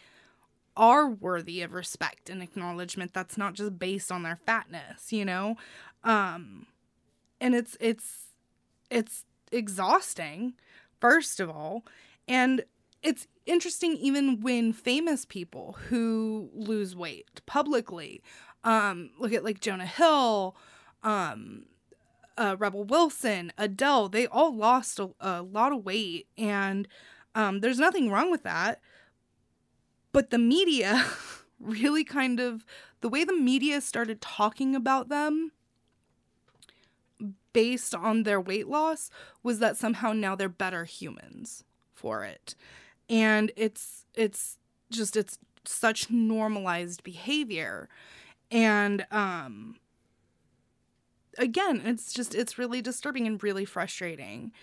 are 0.77 1.09
worthy 1.09 1.61
of 1.61 1.73
respect 1.73 2.29
and 2.29 2.43
acknowledgement 2.43 3.13
that's 3.13 3.37
not 3.37 3.53
just 3.53 3.79
based 3.79 4.11
on 4.11 4.23
their 4.23 4.39
fatness 4.45 5.11
you 5.13 5.25
know? 5.25 5.55
Um 6.03 6.67
and 7.39 7.55
it's 7.55 7.77
it's 7.79 8.27
it's 8.89 9.25
exhausting 9.51 10.53
first 10.99 11.39
of 11.39 11.49
all 11.49 11.85
and 12.27 12.63
it's 13.03 13.27
interesting 13.45 13.93
even 13.97 14.41
when 14.41 14.73
famous 14.73 15.25
people 15.25 15.77
who 15.89 16.49
lose 16.53 16.95
weight 16.95 17.41
publicly 17.45 18.21
um 18.63 19.09
look 19.19 19.33
at 19.33 19.43
like 19.43 19.59
jonah 19.59 19.85
hill 19.85 20.55
um 21.03 21.65
uh, 22.37 22.55
Rebel 22.59 22.83
Wilson, 22.83 23.51
Adele, 23.57 24.09
they 24.09 24.27
all 24.27 24.53
lost 24.53 24.99
a, 24.99 25.09
a 25.19 25.41
lot 25.41 25.71
of 25.71 25.85
weight, 25.85 26.27
and 26.37 26.87
um, 27.33 27.59
there's 27.61 27.79
nothing 27.79 28.09
wrong 28.09 28.29
with 28.29 28.43
that. 28.43 28.81
But 30.11 30.29
the 30.29 30.37
media 30.37 31.05
really 31.59 32.03
kind 32.03 32.39
of, 32.39 32.65
the 33.01 33.09
way 33.09 33.23
the 33.23 33.35
media 33.35 33.81
started 33.81 34.21
talking 34.21 34.75
about 34.75 35.09
them 35.09 35.51
based 37.55 37.95
on 37.95 38.23
their 38.23 38.41
weight 38.41 38.67
loss 38.67 39.09
was 39.41 39.59
that 39.59 39.77
somehow 39.77 40.11
now 40.11 40.35
they're 40.35 40.49
better 40.49 40.83
humans 40.83 41.63
for 41.93 42.25
it. 42.25 42.53
And 43.09 43.51
it's, 43.55 44.05
it's 44.13 44.57
just, 44.91 45.15
it's 45.15 45.39
such 45.63 46.09
normalized 46.11 47.01
behavior. 47.01 47.87
And, 48.51 49.05
um, 49.09 49.77
again 51.37 51.81
it's 51.83 52.13
just 52.13 52.33
it's 52.33 52.57
really 52.57 52.81
disturbing 52.81 53.27
and 53.27 53.43
really 53.43 53.65
frustrating 53.65 54.53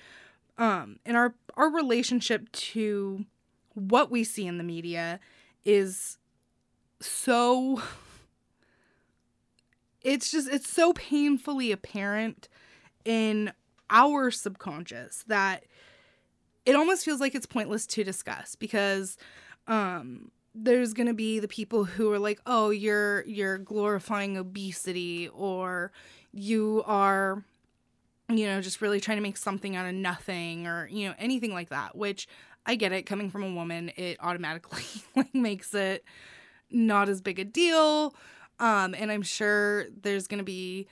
um 0.57 0.99
and 1.05 1.19
our 1.19 1.35
our 1.55 1.71
relationship 1.71 2.51
to 2.53 3.27
what 3.75 4.11
we 4.11 4.25
see 4.25 4.47
in 4.47 4.59
the 4.59 4.65
media 4.65 5.21
is 5.67 6.17
so 7.01 7.83
it's 10.03 10.31
just 10.31 10.49
it's 10.49 10.69
so 10.69 10.93
painfully 10.93 11.73
apparent 11.73 12.49
in 13.05 13.53
our 13.91 14.31
subconscious 14.31 15.25
that 15.29 15.65
it 16.65 16.77
almost 16.77 17.05
feels 17.05 17.21
like 17.21 17.35
it's 17.35 17.47
pointless 17.47 17.87
to 17.87 18.05
discuss 18.05 18.55
because 18.55 19.17
um 19.67 20.31
there's 20.55 20.93
going 20.93 21.07
to 21.07 21.15
be 21.15 21.39
the 21.39 21.49
people 21.49 21.85
who 21.85 22.13
are 22.13 22.19
like 22.19 22.41
oh 22.47 22.71
you're 22.71 23.25
you're 23.27 23.59
glorifying 23.59 24.37
obesity 24.37 25.29
or 25.29 25.93
you 26.33 26.83
are 26.87 27.43
you 28.29 28.47
know 28.47 28.61
just 28.61 28.81
really 28.81 29.01
trying 29.01 29.19
to 29.19 29.23
make 29.23 29.37
something 29.37 29.77
out 29.77 29.87
of 29.87 29.95
nothing 29.95 30.67
or 30.67 30.89
you 30.89 31.09
know 31.09 31.15
anything 31.19 31.53
like 31.53 31.71
that 31.71 31.97
which 31.97 32.29
i 32.67 32.75
get 32.75 32.93
it. 32.93 33.05
Coming 33.05 33.31
from 33.31 33.43
a 33.43 33.53
woman 33.53 33.91
it 33.97 34.17
automatically 34.21 34.85
like 35.17 35.35
makes 35.35 35.75
it 35.75 36.05
not 36.71 37.09
as 37.09 37.21
big 37.21 37.39
a 37.39 37.45
deal. 37.45 38.15
Um 38.59 38.95
and 38.95 39.11
i'm 39.11 39.23
sure 39.23 39.87
there's 40.03 40.27
going 40.27 40.39
to 40.39 40.45
be 40.45 40.87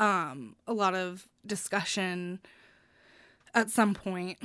um 0.00 0.56
a 0.66 0.72
lot 0.72 0.94
of 0.94 1.28
discussion 1.46 2.40
at 3.54 3.70
some 3.70 3.94
point 3.94 4.38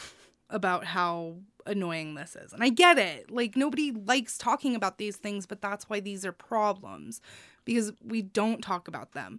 about 0.50 0.84
how 0.84 1.36
annoying 1.66 2.14
this 2.14 2.34
is. 2.34 2.52
And 2.52 2.64
I 2.64 2.70
get 2.70 2.98
it. 2.98 3.30
Like 3.30 3.56
nobody 3.56 3.92
likes 3.92 4.36
talking 4.36 4.74
about 4.74 4.98
these 4.98 5.16
things, 5.16 5.46
but 5.46 5.60
that's 5.60 5.88
why 5.88 6.00
these 6.00 6.24
are 6.26 6.32
problems 6.32 7.20
because 7.64 7.92
we 8.02 8.22
don't 8.22 8.62
talk 8.62 8.88
about 8.88 9.12
them. 9.12 9.38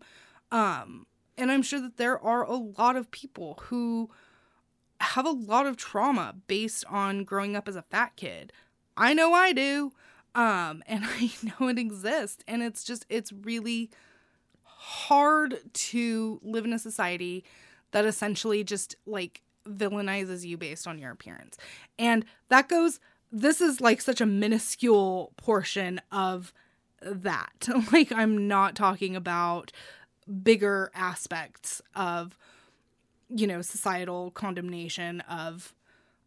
Um 0.52 1.08
and 1.38 1.52
I'm 1.52 1.64
sure 1.64 1.82
that 1.82 1.98
there 1.98 2.24
are 2.24 2.44
a 2.44 2.56
lot 2.56 2.96
of 2.96 3.10
people 3.10 3.60
who 3.64 4.12
have 5.00 5.26
a 5.26 5.32
lot 5.32 5.66
of 5.66 5.76
trauma 5.76 6.36
based 6.48 6.86
on 6.88 7.24
growing 7.24 7.56
up 7.56 7.68
as 7.68 7.76
a 7.76 7.82
fat 7.82 8.16
kid. 8.16 8.54
I 8.96 9.14
know 9.14 9.34
I 9.34 9.54
do. 9.54 9.92
Um 10.36 10.84
and 10.88 11.04
I 11.04 11.32
know 11.42 11.68
it 11.68 11.80
exists 11.80 12.44
and 12.48 12.62
it's 12.62 12.84
just 12.84 13.06
it's 13.10 13.34
really 13.34 13.90
hard 14.84 15.62
to 15.74 16.42
live 16.44 16.66
in 16.66 16.74
a 16.74 16.80
society 16.80 17.46
that 17.92 18.04
essentially 18.04 18.66
just 18.66 18.98
like 19.06 19.42
villainizes 19.66 20.44
you 20.44 20.58
based 20.58 20.88
on 20.88 21.00
your 21.00 21.12
appearance. 21.12 21.58
And 21.98 22.26
that 22.50 22.68
goes, 22.68 23.00
this 23.32 23.62
is 23.62 23.80
like 23.80 24.02
such 24.02 24.20
a 24.20 24.26
minuscule 24.26 25.32
portion 25.38 26.02
of 26.12 26.54
that. 27.02 27.70
like, 27.94 28.12
I'm 28.12 28.50
not 28.50 28.76
talking 28.76 29.16
about 29.16 29.72
bigger 30.44 30.92
aspects 30.94 31.82
of, 31.96 32.38
you 33.30 33.48
know, 33.48 33.62
societal 33.62 34.32
condemnation 34.32 35.22
of 35.22 35.74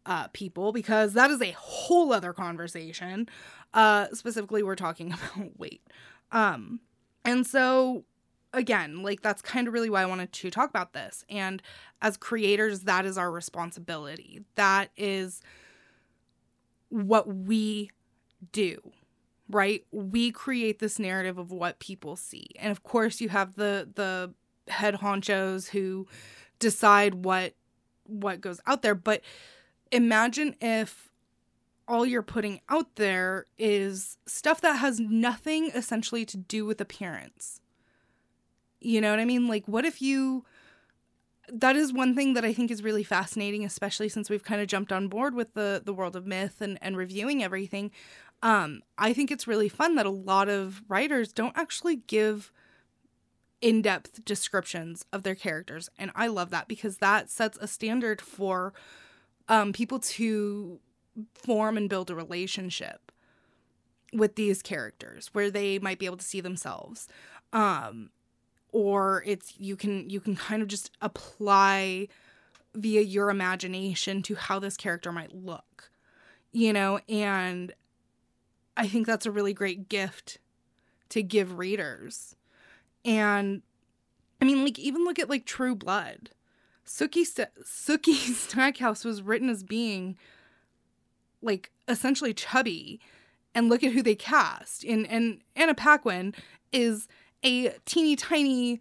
uh, 0.07 0.29
people 0.29 0.71
because 0.71 1.13
that 1.13 1.29
is 1.29 1.43
a 1.43 1.51
whole 1.51 2.11
other 2.11 2.33
conversation. 2.33 3.29
Uh, 3.75 4.07
specifically, 4.13 4.63
we're 4.63 4.75
talking 4.75 5.13
about 5.35 5.59
weight. 5.59 5.83
Um, 6.31 6.79
and 7.23 7.45
so 7.45 8.03
again, 8.57 9.03
like 9.03 9.21
that's 9.21 9.41
kind 9.41 9.67
of 9.67 9.73
really 9.73 9.89
why 9.89 10.01
I 10.01 10.05
wanted 10.05 10.33
to 10.33 10.51
talk 10.51 10.69
about 10.69 10.93
this. 10.93 11.23
And 11.29 11.61
as 12.01 12.17
creators, 12.17 12.81
that 12.81 13.05
is 13.05 13.17
our 13.17 13.31
responsibility. 13.31 14.41
That 14.55 14.89
is 14.97 15.41
what 16.89 17.27
we 17.27 17.91
do, 18.51 18.77
right? 19.49 19.85
We 19.91 20.31
create 20.31 20.79
this 20.79 20.99
narrative 20.99 21.37
of 21.37 21.51
what 21.51 21.79
people 21.79 22.15
see. 22.15 22.47
And 22.59 22.71
of 22.71 22.83
course, 22.83 23.21
you 23.21 23.29
have 23.29 23.55
the 23.55 23.89
the 23.95 24.33
head 24.71 24.95
honchos 24.95 25.69
who 25.69 26.07
decide 26.59 27.25
what 27.25 27.53
what 28.03 28.41
goes 28.41 28.59
out 28.65 28.81
there, 28.81 28.95
but 28.95 29.21
imagine 29.91 30.55
if 30.61 31.09
all 31.87 32.05
you're 32.05 32.21
putting 32.21 32.59
out 32.67 32.95
there 32.95 33.45
is 33.57 34.17
stuff 34.25 34.59
that 34.61 34.77
has 34.77 34.99
nothing 34.99 35.71
essentially 35.73 36.25
to 36.25 36.37
do 36.37 36.65
with 36.65 36.81
appearance 36.81 37.61
you 38.79 39.01
know 39.01 39.11
what 39.11 39.19
I 39.19 39.25
mean? 39.25 39.47
Like, 39.47 39.67
what 39.67 39.85
if 39.85 40.01
you. 40.01 40.45
That 41.49 41.77
is 41.77 41.93
one 41.93 42.13
thing 42.13 42.33
that 42.33 42.43
I 42.43 42.51
think 42.51 42.71
is 42.71 42.83
really 42.83 43.05
fascinating, 43.05 43.63
especially 43.63 44.09
since 44.09 44.29
we've 44.29 44.43
kind 44.43 44.59
of 44.59 44.67
jumped 44.67 44.91
on 44.91 45.07
board 45.07 45.33
with 45.33 45.53
the 45.53 45.81
the 45.83 45.93
world 45.93 46.17
of 46.17 46.27
myth 46.27 46.59
and, 46.59 46.77
and 46.81 46.97
reviewing 46.97 47.41
everything. 47.41 47.91
Um, 48.43 48.81
I 48.97 49.13
think 49.13 49.31
it's 49.31 49.47
really 49.47 49.69
fun 49.69 49.95
that 49.95 50.05
a 50.05 50.11
lot 50.11 50.49
of 50.49 50.81
writers 50.89 51.31
don't 51.31 51.57
actually 51.57 51.95
give 51.95 52.51
in-depth 53.61 54.23
descriptions 54.23 55.05
of 55.11 55.23
their 55.23 55.33
characters 55.33 55.89
and 55.97 56.11
i 56.13 56.27
love 56.27 56.51
that 56.51 56.67
because 56.67 56.97
that 56.97 57.29
sets 57.29 57.57
a 57.59 57.67
standard 57.67 58.21
for 58.21 58.73
um, 59.49 59.73
people 59.73 59.99
to 59.99 60.79
form 61.33 61.77
and 61.77 61.89
build 61.89 62.11
a 62.11 62.15
relationship 62.15 63.11
with 64.13 64.35
these 64.35 64.61
characters 64.61 65.29
where 65.33 65.49
they 65.49 65.79
might 65.79 65.97
be 65.97 66.05
able 66.05 66.17
to 66.17 66.25
see 66.25 66.41
themselves 66.41 67.07
um, 67.51 68.11
or 68.77 69.23
it's 69.25 69.55
you 69.57 69.75
can 69.75 70.07
you 70.07 70.19
can 70.19 70.35
kind 70.35 70.61
of 70.61 70.67
just 70.67 70.91
apply 71.01 72.07
via 72.75 73.01
your 73.01 73.31
imagination 73.31 74.21
to 74.21 74.35
how 74.35 74.59
this 74.59 74.77
character 74.77 75.11
might 75.11 75.33
look 75.33 75.89
you 76.51 76.73
know? 76.73 76.99
And 77.07 77.73
i 78.75 78.87
think 78.87 79.07
that's 79.07 79.25
a 79.25 79.31
really 79.31 79.53
great 79.53 79.89
gift 79.89 80.37
to 81.09 81.23
give 81.23 81.57
readers. 81.57 82.35
And 83.03 83.61
i 84.41 84.45
mean 84.45 84.63
like 84.63 84.79
even 84.79 85.03
look 85.03 85.19
at 85.19 85.29
like 85.29 85.45
true 85.45 85.75
blood. 85.75 86.31
Sookie 86.85 87.25
St- 87.25 87.49
Sookie 87.63 88.33
Stackhouse 88.33 89.03
was 89.03 89.21
written 89.21 89.49
as 89.49 89.63
being 89.63 90.17
like 91.41 91.71
essentially 91.87 92.33
chubby 92.33 92.99
and 93.53 93.69
look 93.69 93.83
at 93.83 93.93
who 93.93 94.03
they 94.03 94.15
cast. 94.15 94.83
And 94.83 95.07
and 95.07 95.41
Anna 95.55 95.73
Paquin 95.75 96.33
is 96.71 97.07
a 97.43 97.69
teeny 97.85 98.15
tiny 98.15 98.79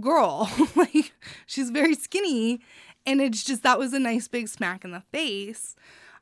girl. 0.00 0.50
like 0.76 1.12
she's 1.46 1.70
very 1.70 1.94
skinny 1.94 2.60
and 3.04 3.20
it's 3.20 3.44
just 3.44 3.62
that 3.62 3.78
was 3.78 3.92
a 3.92 3.98
nice 3.98 4.28
big 4.28 4.48
smack 4.48 4.84
in 4.84 4.90
the 4.90 5.02
face. 5.12 5.76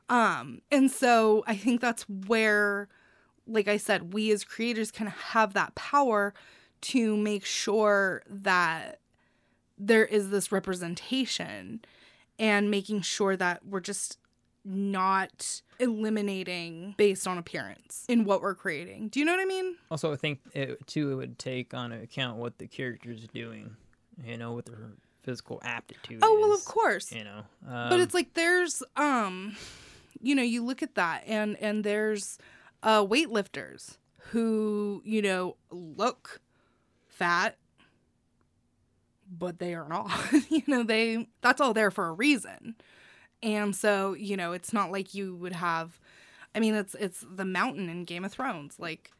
Um 0.08 0.60
and 0.70 0.90
so 0.90 1.44
I 1.46 1.56
think 1.56 1.80
that's 1.80 2.08
where 2.08 2.88
like 3.46 3.68
I 3.68 3.76
said 3.76 4.14
we 4.14 4.30
as 4.32 4.44
creators 4.44 4.90
kind 4.90 5.08
of 5.08 5.14
have 5.14 5.54
that 5.54 5.74
power 5.74 6.34
to 6.82 7.16
make 7.16 7.44
sure 7.44 8.22
that 8.28 9.00
there 9.78 10.04
is 10.04 10.30
this 10.30 10.52
representation 10.52 11.80
and 12.38 12.70
making 12.70 13.00
sure 13.00 13.36
that 13.36 13.64
we're 13.66 13.80
just 13.80 14.18
not 14.64 15.62
eliminating 15.78 16.94
based 16.96 17.26
on 17.26 17.38
appearance 17.38 18.04
in 18.08 18.24
what 18.24 18.40
we're 18.40 18.54
creating. 18.54 19.08
Do 19.08 19.20
you 19.20 19.26
know 19.26 19.32
what 19.32 19.40
I 19.40 19.44
mean? 19.44 19.76
Also, 19.90 20.12
I 20.12 20.16
think 20.16 20.40
it, 20.54 20.86
too 20.86 21.12
it 21.12 21.14
would 21.16 21.38
take 21.38 21.74
on 21.74 21.92
account 21.92 22.38
what 22.38 22.58
the 22.58 22.66
character's 22.66 23.26
doing, 23.28 23.76
you 24.24 24.36
know, 24.36 24.52
what 24.52 24.66
their 24.66 24.92
physical 25.22 25.60
aptitude. 25.62 26.20
Oh 26.22 26.38
well, 26.40 26.54
of 26.54 26.64
course. 26.64 27.12
You 27.12 27.24
know, 27.24 27.42
um, 27.68 27.90
but 27.90 28.00
it's 28.00 28.14
like 28.14 28.34
there's 28.34 28.82
um, 28.96 29.56
you 30.20 30.34
know, 30.34 30.42
you 30.42 30.64
look 30.64 30.82
at 30.82 30.94
that 30.94 31.24
and 31.26 31.56
and 31.60 31.84
there's 31.84 32.38
uh 32.82 33.04
weightlifters 33.04 33.98
who 34.30 35.02
you 35.04 35.22
know 35.22 35.56
look 35.70 36.40
fat 37.08 37.56
but 39.30 39.58
they 39.58 39.74
are 39.74 39.88
not 39.88 40.10
you 40.48 40.62
know 40.66 40.82
they 40.82 41.28
that's 41.40 41.60
all 41.60 41.74
there 41.74 41.90
for 41.90 42.06
a 42.08 42.12
reason 42.12 42.74
and 43.44 43.76
so, 43.76 44.14
you 44.14 44.36
know, 44.36 44.52
it's 44.52 44.72
not 44.72 44.90
like 44.90 45.14
you 45.14 45.36
would 45.36 45.52
have 45.52 46.00
I 46.54 46.60
mean, 46.60 46.74
it's 46.74 46.94
it's 46.94 47.24
the 47.28 47.44
mountain 47.44 47.88
in 47.88 48.04
Game 48.04 48.24
of 48.24 48.32
Thrones. 48.32 48.78
Like 48.78 49.10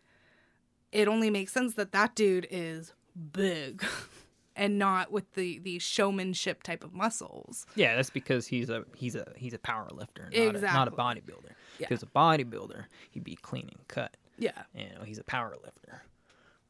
it 0.93 1.09
only 1.09 1.31
makes 1.31 1.53
sense 1.53 1.75
that 1.75 1.93
that 1.93 2.15
dude 2.15 2.47
is 2.51 2.93
big 3.33 3.85
and 4.57 4.79
not 4.79 5.11
with 5.11 5.35
the 5.35 5.59
the 5.59 5.79
showmanship 5.79 6.63
type 6.63 6.85
of 6.85 6.93
muscles. 6.95 7.67
Yeah, 7.75 7.97
that's 7.97 8.11
because 8.11 8.47
he's 8.47 8.71
a 8.71 8.85
he's 8.97 9.15
a 9.17 9.33
he's 9.37 9.53
a 9.55 9.59
power 9.59 9.89
lifter, 9.93 10.25
not, 10.33 10.35
Exactly. 10.35 10.69
a, 10.69 10.73
not 10.73 10.89
a 10.89 10.93
bodybuilder. 10.93 11.51
Yeah. 11.79 11.85
If 11.85 11.89
he 11.89 11.95
was 11.95 12.03
a 12.05 12.07
bodybuilder, 12.07 12.85
he'd 13.11 13.25
be 13.25 13.35
clean 13.37 13.69
and 13.77 13.89
cut. 13.89 14.17
Yeah. 14.39 14.63
You 14.75 14.87
know, 14.97 15.03
he's 15.05 15.19
a 15.19 15.25
power 15.25 15.55
lifter. 15.63 16.03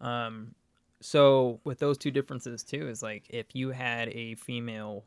Um, 0.01 0.55
so 1.01 1.61
with 1.65 1.79
those 1.79 1.99
two 1.99 2.11
differences 2.11 2.63
too, 2.63 2.89
is 2.89 3.03
like 3.03 3.25
if 3.29 3.55
you 3.55 3.71
had 3.71 4.09
a 4.09 4.35
female 4.37 5.05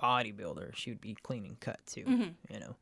bodybuilder, 0.00 0.74
she 0.76 0.90
would 0.90 1.00
be 1.00 1.16
clean 1.22 1.44
and 1.44 1.58
cut 1.60 1.80
too. 1.86 2.04
Mhm. 2.04 2.34
You 2.50 2.60
know, 2.60 2.76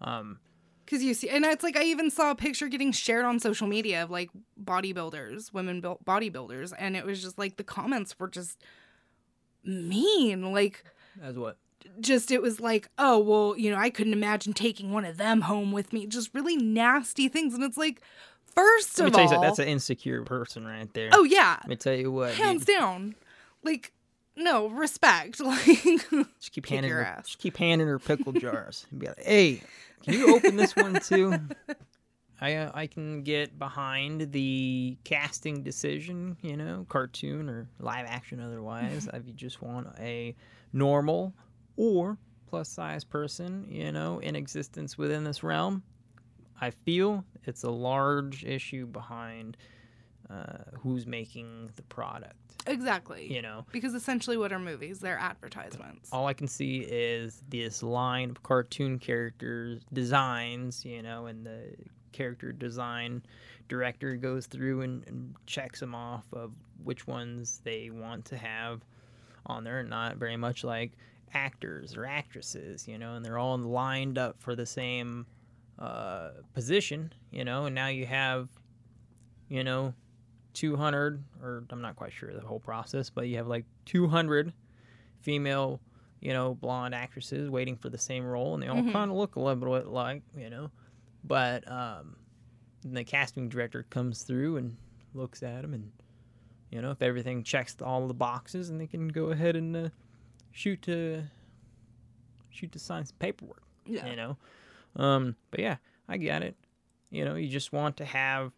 um, 0.00 0.38
Cause 0.84 1.00
you 1.02 1.14
see, 1.14 1.28
and 1.30 1.44
it's 1.44 1.62
like 1.62 1.76
I 1.76 1.84
even 1.84 2.10
saw 2.10 2.32
a 2.32 2.34
picture 2.34 2.66
getting 2.68 2.90
shared 2.92 3.24
on 3.24 3.38
social 3.38 3.66
media 3.68 4.02
of 4.02 4.10
like 4.10 4.30
bodybuilders, 4.62 5.52
women 5.52 5.80
built 5.80 6.04
bodybuilders, 6.04 6.72
and 6.76 6.96
it 6.96 7.06
was 7.06 7.22
just 7.22 7.38
like 7.38 7.56
the 7.56 7.64
comments 7.64 8.18
were 8.18 8.28
just 8.28 8.58
mean. 9.64 10.52
Like, 10.52 10.84
as 11.22 11.36
what? 11.36 11.56
just 12.00 12.30
it 12.30 12.42
was 12.42 12.60
like, 12.60 12.88
oh 12.98 13.18
well, 13.18 13.54
you 13.56 13.70
know, 13.70 13.76
I 13.78 13.90
couldn't 13.90 14.12
imagine 14.12 14.52
taking 14.52 14.92
one 14.92 15.04
of 15.04 15.16
them 15.16 15.42
home 15.42 15.72
with 15.72 15.92
me. 15.92 16.06
Just 16.06 16.34
really 16.34 16.56
nasty 16.56 17.28
things, 17.28 17.54
and 17.54 17.62
it's 17.62 17.78
like, 17.78 18.02
first 18.54 18.98
Let 18.98 19.04
me 19.04 19.08
of 19.08 19.12
tell 19.14 19.20
you 19.22 19.24
all, 19.26 19.32
something. 19.34 19.48
That's 19.48 19.58
an 19.60 19.68
insecure 19.68 20.22
person 20.24 20.66
right 20.66 20.92
there. 20.94 21.10
oh 21.12 21.24
yeah, 21.24 21.56
Let 21.60 21.68
me 21.68 21.76
tell 21.76 21.94
you 21.94 22.10
what. 22.10 22.34
hands 22.34 22.64
dude. 22.64 22.76
down, 22.76 23.14
like 23.62 23.92
no 24.36 24.68
respect. 24.68 25.40
Like, 25.44 25.66
Just 26.40 26.52
keep 26.52 26.66
handing 26.66 26.88
your 26.90 26.98
her, 27.00 27.04
ass. 27.04 27.26
just 27.26 27.38
keep 27.38 27.56
handing 27.56 27.86
her 27.88 27.98
pickle 27.98 28.32
jars 28.32 28.86
and 28.90 29.00
be 29.00 29.06
like, 29.06 29.22
"Hey, 29.22 29.62
can 30.02 30.14
you 30.14 30.34
open 30.34 30.56
this 30.56 30.74
one 30.76 30.94
too?" 31.00 31.34
I 32.40 32.54
uh, 32.56 32.70
I 32.74 32.86
can 32.88 33.22
get 33.22 33.56
behind 33.58 34.32
the 34.32 34.96
casting 35.04 35.62
decision, 35.62 36.36
you 36.42 36.56
know, 36.56 36.84
cartoon 36.88 37.48
or 37.48 37.68
live 37.78 38.06
action 38.08 38.40
otherwise. 38.40 39.08
if 39.14 39.26
you 39.26 39.32
just 39.32 39.62
want 39.62 39.86
a 40.00 40.34
normal 40.72 41.34
or 41.76 42.18
plus 42.48 42.68
size 42.68 43.04
person, 43.04 43.66
you 43.70 43.92
know, 43.92 44.18
in 44.18 44.34
existence 44.34 44.98
within 44.98 45.22
this 45.24 45.42
realm, 45.44 45.82
I 46.60 46.70
feel 46.70 47.24
it's 47.44 47.62
a 47.62 47.70
large 47.70 48.44
issue 48.44 48.86
behind 48.86 49.56
uh, 50.28 50.64
who's 50.80 51.06
making 51.06 51.70
the 51.76 51.82
product. 51.82 52.34
Exactly. 52.66 53.32
You 53.32 53.42
know, 53.42 53.64
Because 53.72 53.94
essentially, 53.94 54.36
what 54.36 54.52
are 54.52 54.58
movies? 54.58 54.98
They're 55.00 55.18
advertisements. 55.18 56.08
all 56.12 56.26
I 56.26 56.34
can 56.34 56.48
see 56.48 56.78
is 56.78 57.42
this 57.48 57.82
line 57.82 58.30
of 58.30 58.42
cartoon 58.42 58.98
characters 58.98 59.82
designs, 59.92 60.84
you 60.84 61.02
know, 61.02 61.26
and 61.26 61.44
the 61.46 61.74
character 62.12 62.52
design 62.52 63.22
director 63.68 64.16
goes 64.16 64.46
through 64.46 64.82
and, 64.82 65.06
and 65.08 65.34
checks 65.46 65.80
them 65.80 65.94
off 65.94 66.26
of 66.32 66.52
which 66.84 67.06
ones 67.06 67.60
they 67.64 67.90
want 67.90 68.24
to 68.26 68.36
have 68.36 68.82
on 69.46 69.64
there, 69.64 69.82
not 69.82 70.16
very 70.16 70.36
much 70.36 70.62
like 70.62 70.92
actors 71.34 71.96
or 71.96 72.04
actresses, 72.04 72.86
you 72.86 72.98
know, 72.98 73.14
and 73.14 73.24
they're 73.24 73.38
all 73.38 73.56
lined 73.56 74.18
up 74.18 74.38
for 74.40 74.54
the 74.54 74.66
same 74.66 75.26
uh, 75.78 76.30
position, 76.54 77.12
you 77.30 77.44
know, 77.44 77.64
and 77.64 77.74
now 77.74 77.86
you 77.88 78.04
have, 78.04 78.48
you 79.48 79.64
know, 79.64 79.94
200, 80.54 81.22
or 81.42 81.64
I'm 81.70 81.80
not 81.80 81.96
quite 81.96 82.12
sure 82.12 82.32
the 82.32 82.40
whole 82.40 82.60
process, 82.60 83.10
but 83.10 83.28
you 83.28 83.36
have 83.36 83.46
like 83.48 83.64
200 83.86 84.52
female, 85.20 85.80
you 86.20 86.32
know, 86.32 86.54
blonde 86.54 86.94
actresses 86.94 87.48
waiting 87.50 87.76
for 87.76 87.88
the 87.88 87.98
same 87.98 88.24
role, 88.24 88.54
and 88.54 88.62
they 88.62 88.68
all 88.68 88.82
Mhm. 88.82 88.92
kind 88.92 89.10
of 89.10 89.16
look 89.16 89.36
a 89.36 89.40
little 89.40 89.72
bit 89.78 89.86
like, 89.88 90.22
you 90.36 90.50
know, 90.50 90.70
but 91.24 91.66
um, 91.70 92.16
the 92.84 93.04
casting 93.04 93.48
director 93.48 93.84
comes 93.84 94.22
through 94.22 94.56
and 94.56 94.76
looks 95.14 95.42
at 95.42 95.62
them, 95.62 95.74
and 95.74 95.92
you 96.70 96.80
know, 96.80 96.90
if 96.90 97.02
everything 97.02 97.42
checks 97.42 97.76
all 97.82 98.06
the 98.08 98.14
boxes, 98.14 98.70
and 98.70 98.80
they 98.80 98.86
can 98.86 99.08
go 99.08 99.26
ahead 99.26 99.56
and 99.56 99.76
uh, 99.76 99.88
shoot 100.52 100.80
to 100.82 101.24
shoot 102.50 102.70
to 102.72 102.78
sign 102.78 103.04
some 103.06 103.16
paperwork 103.18 103.62
yeah. 103.86 104.06
you 104.06 104.14
know 104.14 104.36
um 104.96 105.34
but 105.50 105.58
yeah 105.60 105.76
i 106.06 106.18
get 106.18 106.42
it 106.42 106.54
you 107.10 107.24
know 107.24 107.34
you 107.34 107.48
just 107.48 107.72
want 107.72 107.96
to 107.96 108.04
have 108.04 108.52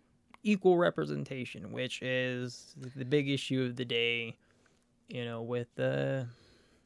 equal 0.45 0.77
representation 0.77 1.73
which 1.73 2.01
is 2.03 2.77
the 2.95 3.05
big 3.05 3.29
issue 3.29 3.63
of 3.65 3.77
the 3.77 3.85
day 3.85 4.37
you 5.09 5.25
know 5.25 5.43
with 5.43 5.69
uh 5.81 6.23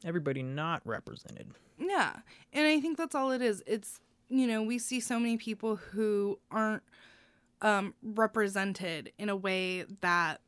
everybody 0.05 0.41
not 0.41 0.81
represented 0.85 1.47
Yeah. 1.79 2.17
And 2.53 2.67
I 2.67 2.79
think 2.81 2.97
that's 2.97 3.15
all 3.15 3.31
it 3.31 3.41
is. 3.41 3.63
It's, 3.65 3.99
you 4.29 4.45
know, 4.47 4.61
we 4.61 4.77
see 4.77 4.99
so 4.99 5.17
many 5.19 5.37
people 5.37 5.77
who 5.77 6.37
aren't 6.51 6.83
um, 7.61 7.93
represented 8.03 9.11
in 9.17 9.29
a 9.29 9.35
way 9.35 9.85
that 10.01 10.41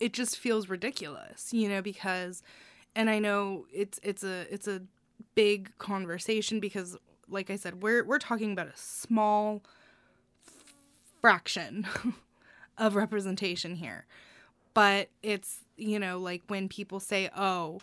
it 0.00 0.12
just 0.12 0.38
feels 0.38 0.68
ridiculous, 0.68 1.52
you 1.52 1.68
know, 1.68 1.80
because 1.82 2.42
and 2.94 3.08
I 3.08 3.18
know 3.18 3.66
it's 3.72 3.98
it's 4.02 4.22
a 4.22 4.52
it's 4.52 4.68
a 4.68 4.82
big 5.34 5.76
conversation 5.78 6.60
because 6.60 6.96
like 7.28 7.50
I 7.50 7.56
said, 7.56 7.82
we're 7.82 8.04
we're 8.04 8.18
talking 8.18 8.52
about 8.52 8.66
a 8.66 8.76
small 8.76 9.62
fraction 11.22 11.86
of 12.78 12.94
representation 12.96 13.76
here. 13.76 14.04
But 14.74 15.08
it's, 15.22 15.60
you 15.76 15.98
know, 15.98 16.18
like 16.18 16.42
when 16.48 16.68
people 16.68 17.00
say, 17.00 17.30
"Oh, 17.36 17.80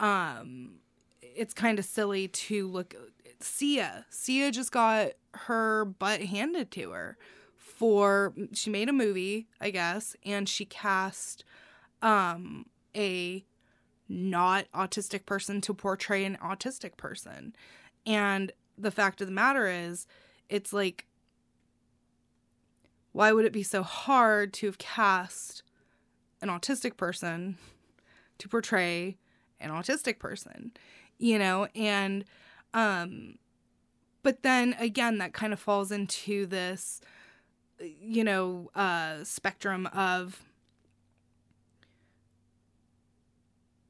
um 0.00 0.76
it's 1.22 1.52
kind 1.52 1.78
of 1.78 1.84
silly 1.84 2.28
to 2.28 2.66
look 2.66 2.94
Sia. 3.40 4.06
Sia 4.08 4.50
just 4.50 4.72
got 4.72 5.12
her 5.34 5.84
butt 5.84 6.22
handed 6.22 6.70
to 6.72 6.92
her 6.92 7.18
for 7.56 8.32
she 8.52 8.70
made 8.70 8.88
a 8.88 8.92
movie, 8.92 9.48
I 9.60 9.70
guess, 9.70 10.16
and 10.24 10.48
she 10.48 10.64
cast 10.64 11.44
um 12.00 12.66
a 12.96 13.44
not 14.08 14.66
autistic 14.72 15.26
person 15.26 15.60
to 15.62 15.74
portray 15.74 16.24
an 16.24 16.38
autistic 16.42 16.96
person. 16.96 17.54
And 18.06 18.52
the 18.78 18.90
fact 18.90 19.20
of 19.20 19.26
the 19.26 19.32
matter 19.32 19.66
is, 19.66 20.06
it's 20.48 20.72
like 20.72 21.06
why 23.16 23.32
would 23.32 23.46
it 23.46 23.52
be 23.52 23.62
so 23.62 23.82
hard 23.82 24.52
to 24.52 24.66
have 24.66 24.76
cast 24.76 25.62
an 26.42 26.50
autistic 26.50 26.98
person 26.98 27.56
to 28.36 28.46
portray 28.46 29.16
an 29.58 29.70
autistic 29.70 30.18
person 30.18 30.72
you 31.18 31.38
know? 31.38 31.66
And 31.74 32.26
um 32.74 33.38
but 34.22 34.42
then 34.42 34.76
again 34.78 35.16
that 35.18 35.32
kind 35.32 35.54
of 35.54 35.58
falls 35.58 35.90
into 35.90 36.44
this 36.44 37.00
you 37.80 38.22
know 38.22 38.70
uh 38.74 39.24
spectrum 39.24 39.86
of 39.94 40.42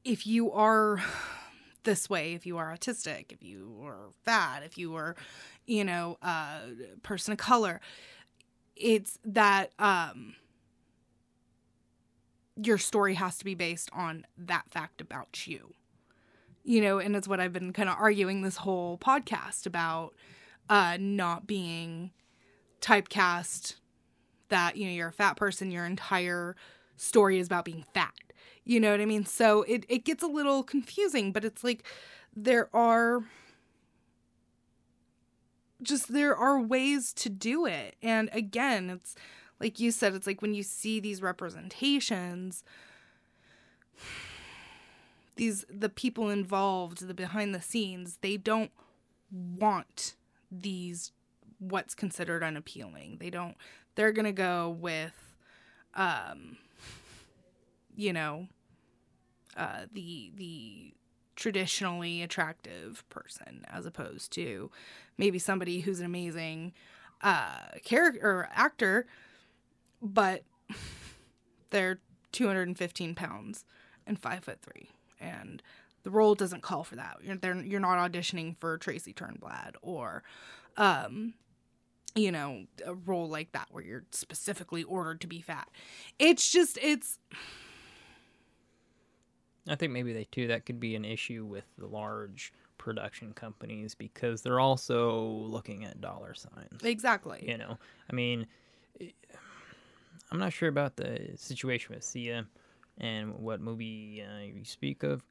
if 0.05 0.25
you 0.25 0.53
are 0.53 1.03
this 1.83 2.09
way 2.09 2.35
if 2.35 2.47
you 2.47 2.59
are 2.59 2.73
autistic 2.73 3.33
if 3.33 3.43
you 3.43 3.81
are 3.85 4.11
fat 4.25 4.63
if 4.65 4.79
you 4.79 4.95
are 4.95 5.17
you 5.67 5.85
know 5.85 6.17
uh 6.23 6.61
person 7.03 7.33
of 7.33 7.39
color 7.39 7.81
it's 8.77 9.19
that 9.25 9.73
um 9.79 10.35
your 12.63 12.79
story 12.79 13.15
has 13.15 13.37
to 13.39 13.45
be 13.45 13.55
based 13.55 13.91
on 13.93 14.25
that 14.39 14.65
fact 14.71 15.01
about 15.01 15.47
you. 15.47 15.73
You 16.65 16.81
know 16.81 16.99
and 16.99 17.15
it's 17.15 17.29
what 17.29 17.39
i've 17.39 17.53
been 17.53 17.73
kind 17.73 17.89
of 17.89 17.97
arguing 17.97 18.43
this 18.43 18.57
whole 18.57 18.99
podcast 18.99 19.67
about 19.67 20.15
uh 20.69 20.97
not 20.99 21.47
being 21.47 22.11
typecast 22.81 23.77
that 24.49 24.77
you 24.77 24.87
know 24.87 24.93
you're 24.93 25.09
a 25.09 25.13
fat 25.13 25.37
person 25.37 25.71
your 25.71 25.87
entire 25.87 26.57
story 26.97 27.39
is 27.39 27.47
about 27.47 27.65
being 27.65 27.85
fat. 27.95 28.15
You 28.65 28.81
know 28.81 28.91
what 28.91 29.01
i 29.01 29.05
mean? 29.05 29.25
So 29.27 29.63
it, 29.63 29.85
it 29.89 30.05
gets 30.05 30.25
a 30.25 30.27
little 30.27 30.65
confusing 30.65 31.31
but 31.31 31.45
it's 31.45 31.63
like 31.63 31.85
there 32.35 32.69
are 32.75 33.23
just 35.83 36.13
there 36.13 36.35
are 36.37 36.61
ways 36.61 37.13
to 37.15 37.29
do 37.29 37.67
it. 37.67 37.97
And 38.03 38.29
again 38.33 38.91
it's 38.91 39.15
like 39.61 39.81
you 39.81 39.91
said 39.91 40.15
it's 40.15 40.27
like 40.27 40.43
when 40.43 40.55
you 40.55 40.63
see 40.63 41.01
these 41.01 41.23
representations 41.23 42.63
these 45.37 45.65
the 45.69 45.89
people 45.89 46.31
involved 46.31 47.07
the 47.07 47.15
behind 47.15 47.55
the 47.55 47.61
scenes 47.61 48.19
they 48.21 48.37
don't 48.37 48.71
want 49.31 50.15
these 50.51 51.13
what's 51.59 51.95
considered 51.95 52.43
unappealing. 52.43 53.17
They 53.19 53.31
don't 53.31 53.57
they're 53.95 54.13
gonna 54.13 54.33
go 54.33 54.77
with 54.79 55.35
um 55.95 56.59
you 57.95 58.13
know 58.13 58.49
uh 59.57 59.87
the 59.93 60.33
the 60.37 60.95
traditionally 61.37 62.23
attractive 62.23 63.05
person 63.09 63.65
as 63.69 63.87
opposed 63.87 64.33
to 64.33 64.71
maybe 65.19 65.39
somebody 65.39 65.81
who's 65.81 66.01
an 66.01 66.07
amazing 66.07 66.73
uh 67.23 67.61
character 67.85 68.21
or 68.23 68.49
actor 68.53 69.07
but 70.03 70.43
they're 71.71 72.01
215 72.33 73.15
pounds 73.15 73.65
and 74.07 74.19
five 74.19 74.45
foot 74.45 74.59
three 74.61 74.91
and 75.21 75.63
the 76.07 76.11
role 76.11 76.37
doesn't 76.37 76.63
call 76.63 76.85
for 76.85 76.95
that. 76.95 77.17
You're, 77.21 77.35
they're, 77.35 77.61
you're 77.65 77.81
not 77.81 77.99
auditioning 77.99 78.57
for 78.61 78.79
tracy 78.79 79.13
turnblad 79.13 79.73
or 79.83 80.23
um 80.77 81.35
you 82.15 82.31
know 82.31 82.65
a 82.85 82.95
role 82.95 83.29
like 83.29 83.51
that 83.53 83.67
where 83.73 83.83
you're 83.83 84.05
specifically 84.13 84.85
ordered 84.85 85.21
to 85.23 85.27
be 85.27 85.41
fat. 85.41 85.69
It's 86.21 86.51
just 86.51 86.79
it's 86.81 87.19
i 89.69 89.75
think 89.75 89.93
maybe 89.93 90.13
they 90.13 90.25
too 90.25 90.47
that 90.47 90.67
could 90.67 90.81
be 90.81 90.95
an 90.95 91.05
issue 91.05 91.45
with 91.45 91.65
the 91.79 91.87
large 91.87 92.53
production 92.79 93.33
companies 93.33 93.95
because 93.95 94.43
they're 94.43 94.61
also 94.61 95.21
looking 95.21 95.85
at 95.85 96.01
dollar 96.01 96.35
signs 96.35 96.83
exactly. 96.85 97.45
you 97.47 97.57
know? 97.59 97.79
I 98.11 98.15
mean 98.15 98.47
i'm 100.31 100.39
not 100.39 100.53
sure 100.53 100.69
about 100.69 100.97
the 100.97 101.33
situation 101.37 101.95
with 101.95 102.05
sia 102.05 102.47
and 102.99 103.35
what 103.39 103.61
movie 103.61 104.23
uh, 104.23 104.43
you 104.43 104.65
speak 104.65 105.03
of 105.03 105.23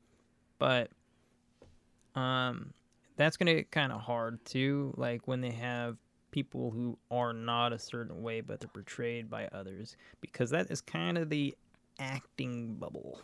but 0.60 0.90
um 2.16 2.74
that's 3.18 3.38
gonna 3.38 3.54
get 3.54 3.72
kind 3.72 3.92
of 3.92 4.02
hard 4.02 4.44
too 4.46 4.94
like 4.98 5.28
when 5.28 5.42
they 5.42 5.52
have 5.52 5.98
people 6.32 6.72
who 6.72 6.98
are 7.12 7.34
not 7.34 7.72
a 7.72 7.80
certain 7.80 8.22
way 8.22 8.42
but 8.42 8.60
they're 8.60 8.68
portrayed 8.68 9.30
by 9.30 9.48
others 9.48 9.96
because 10.20 10.50
that 10.50 10.70
is 10.70 10.82
kind 10.82 11.18
of 11.18 11.30
the 11.30 11.56
acting 12.00 12.76
bubble 12.76 13.22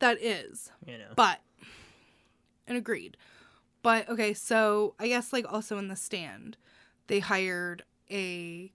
that 0.00 0.22
is. 0.22 0.70
You 0.86 0.98
know. 0.98 1.12
But 1.14 1.40
and 2.66 2.76
agreed. 2.76 3.16
But 3.82 4.08
okay 4.08 4.34
so 4.34 4.94
i 4.98 5.06
guess 5.06 5.32
like 5.32 5.46
also 5.52 5.78
in 5.78 5.86
the 5.86 5.94
stand 5.94 6.56
they 7.06 7.20
hired 7.20 7.84
a 8.10 8.72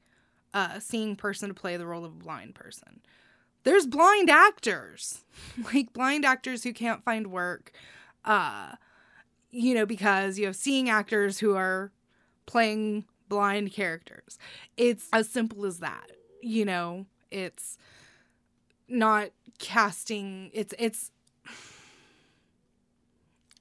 uh 0.54 0.80
seeing 0.80 1.16
person 1.16 1.50
to 1.50 1.54
play 1.54 1.78
the 1.78 1.86
role 1.86 2.06
of 2.06 2.14
a 2.14 2.24
blind 2.24 2.56
person. 2.56 3.02
There's 3.64 3.86
blind 3.86 4.30
actors, 4.30 5.24
like 5.74 5.94
blind 5.94 6.26
actors 6.26 6.64
who 6.64 6.74
can't 6.74 7.04
find 7.04 7.28
work, 7.28 7.72
uh, 8.26 8.74
you 9.52 9.76
know, 9.76 9.86
because 9.86 10.40
you 10.40 10.48
have 10.48 10.56
seeing 10.56 10.90
actors 10.90 11.40
who 11.40 11.56
are 11.56 11.92
playing 12.46 13.06
blind 13.30 13.72
characters. 13.72 14.40
It's 14.78 15.08
as 15.14 15.30
simple 15.30 15.66
as 15.66 15.80
that, 15.80 16.12
you 16.42 16.66
know. 16.66 17.06
It's 17.30 17.78
not 18.92 19.30
casting. 19.60 20.52
It's 20.54 20.74
it's 20.78 21.12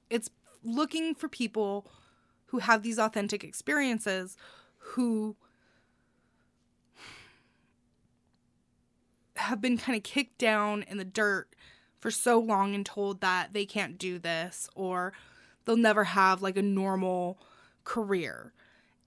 it's 0.09 0.29
looking 0.63 1.15
for 1.15 1.27
people 1.27 1.87
who 2.47 2.59
have 2.59 2.83
these 2.83 2.99
authentic 2.99 3.43
experiences 3.43 4.35
who 4.77 5.35
have 9.37 9.61
been 9.61 9.77
kind 9.77 9.95
of 9.95 10.03
kicked 10.03 10.37
down 10.37 10.83
in 10.83 10.97
the 10.97 11.05
dirt 11.05 11.55
for 11.99 12.11
so 12.11 12.39
long 12.39 12.75
and 12.75 12.85
told 12.85 13.21
that 13.21 13.53
they 13.53 13.65
can't 13.65 13.97
do 13.97 14.19
this 14.19 14.69
or 14.75 15.13
they'll 15.65 15.77
never 15.77 16.03
have 16.03 16.41
like 16.41 16.57
a 16.57 16.61
normal 16.61 17.39
career. 17.83 18.53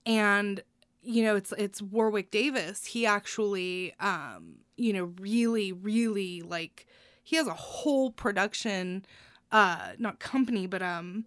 And 0.05 0.61
you 1.05 1.23
know, 1.23 1.35
it's 1.35 1.53
it's 1.57 1.81
Warwick 1.81 2.31
Davis. 2.31 2.85
He 2.85 3.05
actually 3.05 3.93
um, 3.99 4.55
you 4.75 4.93
know, 4.93 5.13
really 5.19 5.71
really 5.71 6.41
like 6.41 6.87
he 7.23 7.35
has 7.35 7.47
a 7.47 7.53
whole 7.53 8.11
production 8.11 9.05
uh 9.51 9.91
not 9.99 10.19
company 10.19 10.65
but 10.65 10.81
um 10.81 11.23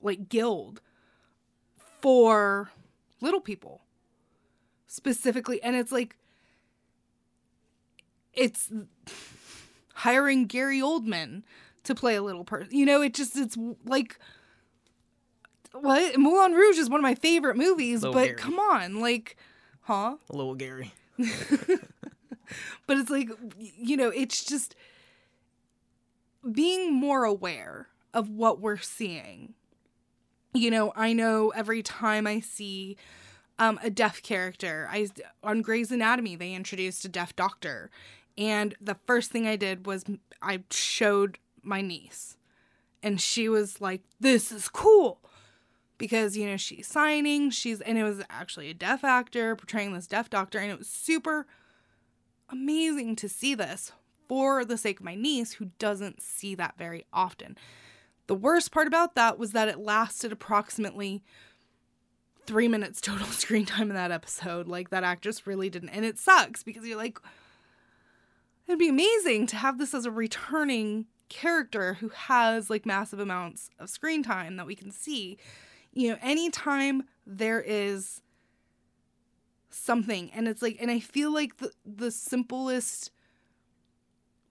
like 0.00 0.30
guild 0.30 0.80
for 2.00 2.70
little 3.20 3.40
people 3.42 3.82
specifically 4.86 5.62
and 5.62 5.76
it's 5.76 5.92
like 5.92 6.16
it's 8.32 8.70
hiring 9.94 10.46
Gary 10.46 10.80
Oldman 10.80 11.42
to 11.84 11.94
play 11.94 12.14
a 12.14 12.22
little 12.22 12.44
person. 12.44 12.76
You 12.76 12.86
know, 12.86 13.02
it 13.02 13.14
just 13.14 13.36
it's 13.36 13.56
like 13.84 14.18
what 15.74 16.18
Moulin 16.18 16.52
Rouge 16.52 16.78
is 16.78 16.88
one 16.90 17.00
of 17.00 17.02
my 17.02 17.14
favorite 17.14 17.56
movies, 17.56 18.02
Little 18.02 18.14
but 18.14 18.24
Gary. 18.24 18.36
come 18.36 18.58
on, 18.58 19.00
like, 19.00 19.36
huh? 19.82 20.16
A 20.30 20.36
Little 20.36 20.54
Gary. 20.54 20.92
But 22.86 22.98
it's 22.98 23.10
like, 23.10 23.30
you 23.58 23.96
know, 23.96 24.08
it's 24.10 24.44
just 24.44 24.74
being 26.50 26.92
more 26.92 27.24
aware 27.24 27.88
of 28.12 28.28
what 28.28 28.60
we're 28.60 28.76
seeing. 28.76 29.54
You 30.52 30.70
know, 30.70 30.92
I 30.94 31.14
know 31.14 31.48
every 31.50 31.82
time 31.82 32.26
I 32.26 32.40
see 32.40 32.98
um, 33.58 33.80
a 33.82 33.88
deaf 33.88 34.22
character, 34.22 34.86
I 34.90 35.08
on 35.42 35.62
Grey's 35.62 35.90
Anatomy 35.90 36.36
they 36.36 36.52
introduced 36.52 37.06
a 37.06 37.08
deaf 37.08 37.34
doctor, 37.34 37.90
and 38.36 38.74
the 38.80 38.96
first 39.06 39.30
thing 39.30 39.46
I 39.46 39.56
did 39.56 39.86
was 39.86 40.04
I 40.42 40.64
showed 40.70 41.38
my 41.62 41.80
niece, 41.80 42.36
and 43.02 43.18
she 43.18 43.48
was 43.48 43.80
like, 43.80 44.02
"This 44.20 44.52
is 44.52 44.68
cool." 44.68 45.20
Because 45.98 46.36
you 46.36 46.46
know 46.46 46.56
she's 46.56 46.86
signing, 46.86 47.50
she's 47.50 47.80
and 47.80 47.98
it 47.98 48.04
was 48.04 48.22
actually 48.28 48.70
a 48.70 48.74
deaf 48.74 49.04
actor 49.04 49.54
portraying 49.54 49.92
this 49.92 50.06
deaf 50.06 50.28
doctor, 50.28 50.58
and 50.58 50.70
it 50.70 50.78
was 50.78 50.88
super 50.88 51.46
amazing 52.48 53.16
to 53.16 53.28
see 53.28 53.54
this 53.54 53.92
for 54.28 54.64
the 54.64 54.76
sake 54.76 55.00
of 55.00 55.04
my 55.04 55.14
niece 55.14 55.54
who 55.54 55.66
doesn't 55.78 56.20
see 56.20 56.54
that 56.54 56.76
very 56.78 57.04
often. 57.12 57.56
The 58.26 58.34
worst 58.34 58.72
part 58.72 58.86
about 58.86 59.14
that 59.14 59.38
was 59.38 59.52
that 59.52 59.68
it 59.68 59.78
lasted 59.78 60.32
approximately 60.32 61.22
three 62.46 62.68
minutes 62.68 63.00
total 63.00 63.26
screen 63.28 63.66
time 63.66 63.90
in 63.90 63.96
that 63.96 64.10
episode. 64.10 64.68
Like 64.68 64.90
that 64.90 65.04
actress 65.04 65.46
really 65.46 65.70
didn't. 65.70 65.90
And 65.90 66.04
it 66.04 66.18
sucks 66.18 66.62
because 66.62 66.86
you're 66.86 66.96
like, 66.96 67.18
it'd 68.66 68.78
be 68.78 68.88
amazing 68.88 69.46
to 69.48 69.56
have 69.56 69.78
this 69.78 69.94
as 69.94 70.06
a 70.06 70.10
returning 70.10 71.06
character 71.28 71.94
who 71.94 72.10
has 72.10 72.68
like 72.68 72.84
massive 72.84 73.18
amounts 73.18 73.70
of 73.78 73.88
screen 73.88 74.22
time 74.22 74.56
that 74.56 74.66
we 74.66 74.74
can 74.74 74.90
see. 74.90 75.38
You 75.92 76.10
know, 76.10 76.18
anytime 76.22 77.04
there 77.26 77.60
is 77.60 78.22
something 79.70 80.30
and 80.34 80.48
it's 80.48 80.60
like 80.62 80.76
and 80.80 80.90
I 80.90 81.00
feel 81.00 81.32
like 81.32 81.56
the 81.58 81.70
the 81.84 82.10
simplest 82.10 83.10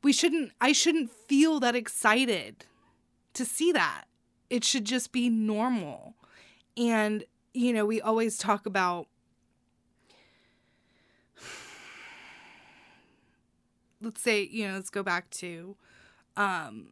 we 0.03 0.11
shouldn't 0.13 0.51
I 0.59 0.71
shouldn't 0.71 1.11
feel 1.11 1.59
that 1.59 1.75
excited 1.75 2.65
to 3.33 3.45
see 3.45 3.71
that. 3.71 4.05
It 4.49 4.63
should 4.63 4.85
just 4.85 5.11
be 5.11 5.29
normal. 5.29 6.15
And 6.75 7.23
you 7.53 7.71
know, 7.73 7.85
we 7.85 8.01
always 8.01 8.37
talk 8.37 8.65
about 8.65 9.07
let's 14.01 14.21
say, 14.21 14.43
you 14.43 14.67
know, 14.67 14.73
let's 14.75 14.89
go 14.89 15.03
back 15.03 15.29
to 15.31 15.75
um 16.37 16.87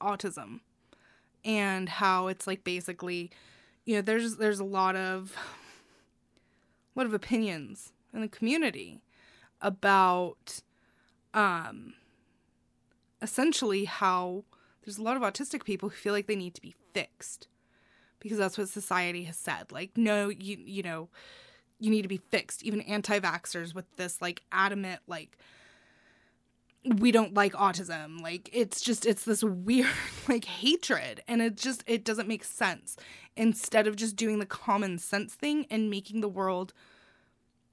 autism 0.00 0.60
and 1.48 1.88
how 1.88 2.26
it's 2.26 2.46
like 2.46 2.62
basically, 2.62 3.30
you 3.86 3.96
know, 3.96 4.02
there's 4.02 4.36
there's 4.36 4.60
a 4.60 4.64
lot 4.64 4.94
of 4.94 5.34
lot 6.94 7.06
of 7.06 7.14
opinions 7.14 7.92
in 8.12 8.20
the 8.20 8.28
community 8.28 9.00
about 9.60 10.60
um 11.34 11.94
essentially 13.20 13.86
how 13.86 14.44
there's 14.84 14.98
a 14.98 15.02
lot 15.02 15.16
of 15.16 15.22
autistic 15.22 15.64
people 15.64 15.88
who 15.88 15.96
feel 15.96 16.12
like 16.12 16.26
they 16.26 16.36
need 16.36 16.54
to 16.54 16.60
be 16.60 16.74
fixed 16.92 17.48
because 18.20 18.38
that's 18.38 18.58
what 18.58 18.68
society 18.68 19.24
has 19.24 19.36
said. 19.36 19.72
Like 19.72 19.96
no 19.96 20.28
you 20.28 20.58
you 20.60 20.82
know 20.82 21.08
you 21.80 21.90
need 21.90 22.02
to 22.02 22.08
be 22.08 22.18
fixed. 22.18 22.62
Even 22.62 22.82
anti-vaxxers 22.82 23.74
with 23.74 23.86
this 23.96 24.20
like 24.20 24.42
adamant 24.52 25.00
like 25.06 25.38
we 26.84 27.10
don't 27.10 27.34
like 27.34 27.52
autism. 27.54 28.20
Like 28.20 28.48
it's 28.52 28.80
just 28.80 29.06
it's 29.06 29.24
this 29.24 29.42
weird 29.42 29.88
like 30.28 30.44
hatred. 30.44 31.22
And 31.28 31.42
it 31.42 31.56
just 31.56 31.84
it 31.86 32.04
doesn't 32.04 32.28
make 32.28 32.44
sense. 32.44 32.96
Instead 33.36 33.86
of 33.86 33.96
just 33.96 34.16
doing 34.16 34.38
the 34.38 34.46
common 34.46 34.98
sense 34.98 35.34
thing 35.34 35.66
and 35.70 35.90
making 35.90 36.20
the 36.20 36.28
world 36.28 36.72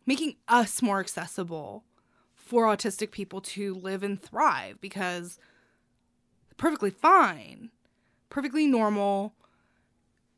making 0.08 0.36
us 0.47 0.84
more 0.84 0.99
accessible 0.99 1.84
for 2.36 2.66
autistic 2.66 3.10
people 3.10 3.41
to 3.41 3.74
live 3.74 4.03
and 4.03 4.22
thrive 4.22 4.80
because 4.80 5.39
perfectly 6.58 6.91
fine 6.91 7.72
perfectly 8.30 8.68
normal. 8.68 9.34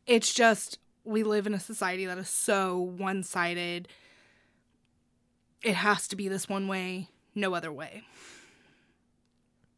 It's 0.06 0.32
just 0.34 0.78
we 1.04 1.24
live 1.24 1.48
in 1.48 1.56
a 1.56 1.60
society 1.60 2.06
that 2.06 2.20
is 2.20 2.30
so 2.30 2.78
one-sided. 2.80 3.88
It 5.64 5.74
has 5.74 6.08
to 6.10 6.16
be 6.16 6.28
this 6.28 6.48
one 6.48 6.68
way 6.68 7.10
no 7.34 7.56
other 7.56 7.72
way 7.72 8.04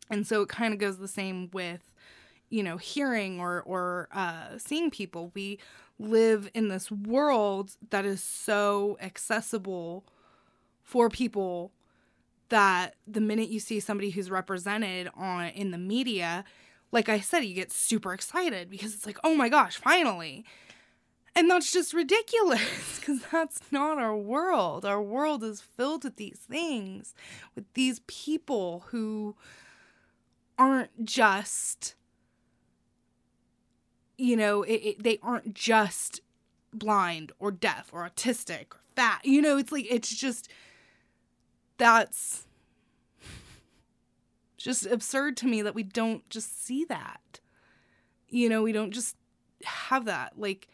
and 0.09 0.25
so 0.25 0.41
it 0.41 0.49
kind 0.49 0.73
of 0.73 0.79
goes 0.79 0.97
the 0.97 1.07
same 1.07 1.49
with 1.51 1.93
you 2.49 2.63
know 2.63 2.77
hearing 2.77 3.39
or 3.39 3.61
or 3.61 4.09
uh, 4.11 4.57
seeing 4.57 4.89
people. 4.89 5.31
We 5.33 5.59
live 5.97 6.49
in 6.53 6.69
this 6.69 6.91
world 6.91 7.75
that 7.89 8.05
is 8.05 8.23
so 8.23 8.97
accessible 9.01 10.05
for 10.83 11.09
people 11.09 11.71
that 12.47 12.95
the 13.05 13.21
minute 13.21 13.49
you 13.49 13.59
see 13.59 13.79
somebody 13.79 14.09
who's 14.09 14.31
represented 14.31 15.09
on 15.15 15.47
in 15.49 15.69
the 15.71 15.77
media 15.77 16.43
like 16.91 17.07
i 17.09 17.19
said 17.19 17.41
you 17.41 17.53
get 17.53 17.71
super 17.71 18.11
excited 18.13 18.69
because 18.69 18.93
it's 18.95 19.05
like 19.05 19.19
oh 19.23 19.35
my 19.35 19.49
gosh 19.49 19.77
finally. 19.77 20.45
And 21.35 21.49
that's 21.49 21.71
just 21.71 21.93
ridiculous 21.93 22.59
because 22.99 23.21
that's 23.31 23.61
not 23.71 23.97
our 23.99 24.17
world. 24.17 24.83
Our 24.83 25.01
world 25.01 25.43
is 25.43 25.61
filled 25.61 26.03
with 26.03 26.15
these 26.15 26.39
things 26.49 27.13
with 27.55 27.71
these 27.75 28.01
people 28.07 28.85
who 28.87 29.35
aren't 30.59 31.05
just 31.05 31.95
you 34.17 34.35
know 34.35 34.61
it, 34.63 34.73
it, 34.73 35.03
they 35.03 35.17
aren't 35.23 35.55
just 35.55 36.21
blind 36.73 37.31
or 37.39 37.51
deaf 37.51 37.89
or 37.91 38.07
autistic 38.07 38.73
or 38.73 38.79
fat. 38.95 39.21
You 39.23 39.41
know 39.41 39.57
it's 39.57 39.71
like 39.71 39.87
it's 39.89 40.13
just 40.15 40.49
that's 41.77 42.45
just 44.57 44.85
absurd 44.85 45.37
to 45.37 45.47
me 45.47 45.61
that 45.63 45.73
we 45.73 45.83
don't 45.83 46.29
just 46.29 46.65
see 46.65 46.85
that. 46.85 47.39
You 48.27 48.49
know 48.49 48.61
we 48.61 48.73
don't 48.73 48.91
just 48.91 49.15
have 49.63 50.05
that. 50.05 50.33
Like 50.37 50.67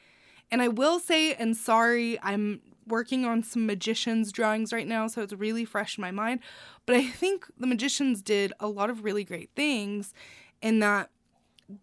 and 0.51 0.61
i 0.61 0.67
will 0.67 0.99
say 0.99 1.33
and 1.33 1.55
sorry 1.55 2.19
i'm 2.21 2.61
working 2.87 3.25
on 3.25 3.43
some 3.43 3.65
magicians 3.65 4.31
drawings 4.31 4.71
right 4.71 4.87
now 4.87 5.07
so 5.07 5.21
it's 5.21 5.33
really 5.33 5.65
fresh 5.65 5.97
in 5.97 6.01
my 6.01 6.11
mind. 6.11 6.39
But 6.85 6.95
i 6.95 7.07
think 7.07 7.45
the 7.57 7.67
magicians 7.67 8.21
did 8.21 8.53
a 8.59 8.67
lot 8.67 8.89
of 8.89 9.03
really 9.03 9.23
great 9.23 9.49
things 9.55 10.13
in 10.61 10.79
that 10.79 11.09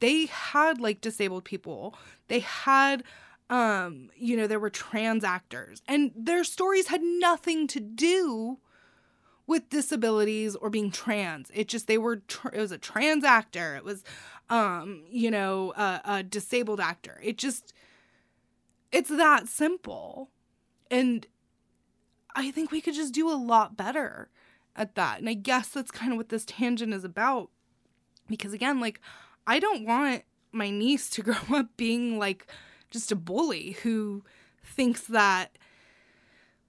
they 0.01 0.27
had 0.27 0.81
like 0.81 1.01
disabled 1.01 1.45
people. 1.45 1.95
They 2.29 2.41
had 2.41 3.03
um 3.51 4.11
you 4.17 4.37
know 4.37 4.47
there 4.47 4.61
were 4.61 4.71
trans 4.71 5.25
actors 5.25 5.83
and 5.87 6.13
their 6.17 6.45
stories 6.45 6.87
had 6.87 7.03
nothing 7.03 7.67
to 7.67 7.81
do 7.81 8.59
with 9.47 9.69
disabilities 9.69 10.55
or 10.57 10.71
being 10.71 10.91
trans. 10.91 11.51
It 11.53 11.69
just 11.69 11.87
they 11.87 11.99
were 11.99 12.17
tr- 12.17 12.49
it 12.49 12.61
was 12.61 12.73
a 12.73 12.79
trans 12.79 13.25
actor. 13.25 13.75
It 13.77 13.85
was 13.85 14.05
um 14.49 15.03
you 15.11 15.31
know 15.31 15.73
a, 15.77 16.01
a 16.05 16.23
disabled 16.23 16.81
actor. 16.81 17.21
It 17.23 17.39
just 17.39 17.73
it's 18.93 19.11
that 19.11 19.49
simple 19.49 20.31
and 20.93 21.27
i 22.37 22.53
think 22.53 22.71
we 22.71 22.81
could 22.81 22.95
just 22.95 23.13
do 23.13 23.29
a 23.29 23.35
lot 23.35 23.77
better 23.77 24.31
at 24.77 24.95
that. 24.95 25.19
And 25.19 25.29
I 25.29 25.35
guess 25.35 25.69
that's 25.69 25.91
kind 25.91 26.13
of 26.13 26.19
what 26.19 26.29
this 26.29 26.45
tangent 26.45 26.95
is 26.95 27.05
about. 27.05 27.51
Because 28.29 28.53
again, 28.53 28.81
like, 28.81 29.01
I 29.47 29.59
don't 29.59 29.87
want 29.87 30.23
my 30.53 30.71
niece 30.71 31.11
to 31.11 31.23
grow 31.23 31.59
up 31.59 31.77
being 31.77 32.19
like 32.19 32.47
just 32.91 33.13
a 33.13 33.17
bully 33.17 33.77
who 33.83 34.25
thinks 34.65 35.03
that 35.03 35.59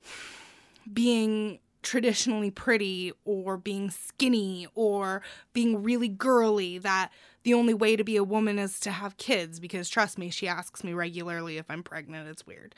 being 0.93 1.59
traditionally 1.94 2.50
pretty 2.50 3.14
or 3.24 3.56
being 3.56 3.91
skinny 3.91 4.66
or 4.74 5.22
being 5.54 5.84
really 5.84 6.08
girly 6.08 6.80
that 6.80 7.12
the 7.44 7.54
only 7.54 7.72
way 7.76 7.96
to 7.96 8.04
be 8.04 8.16
a 8.16 8.24
woman 8.24 8.58
is 8.58 8.80
to 8.80 8.89
have 8.89 9.16
kids 9.18 9.60
because 9.60 9.88
trust 9.88 10.18
me 10.18 10.32
she 10.32 10.48
asks 10.48 10.84
me 10.84 10.91
regularly 10.91 11.60
if 11.60 11.70
i'm 11.70 11.84
pregnant. 11.84 12.28
It's 12.28 12.48
weird. 12.48 12.74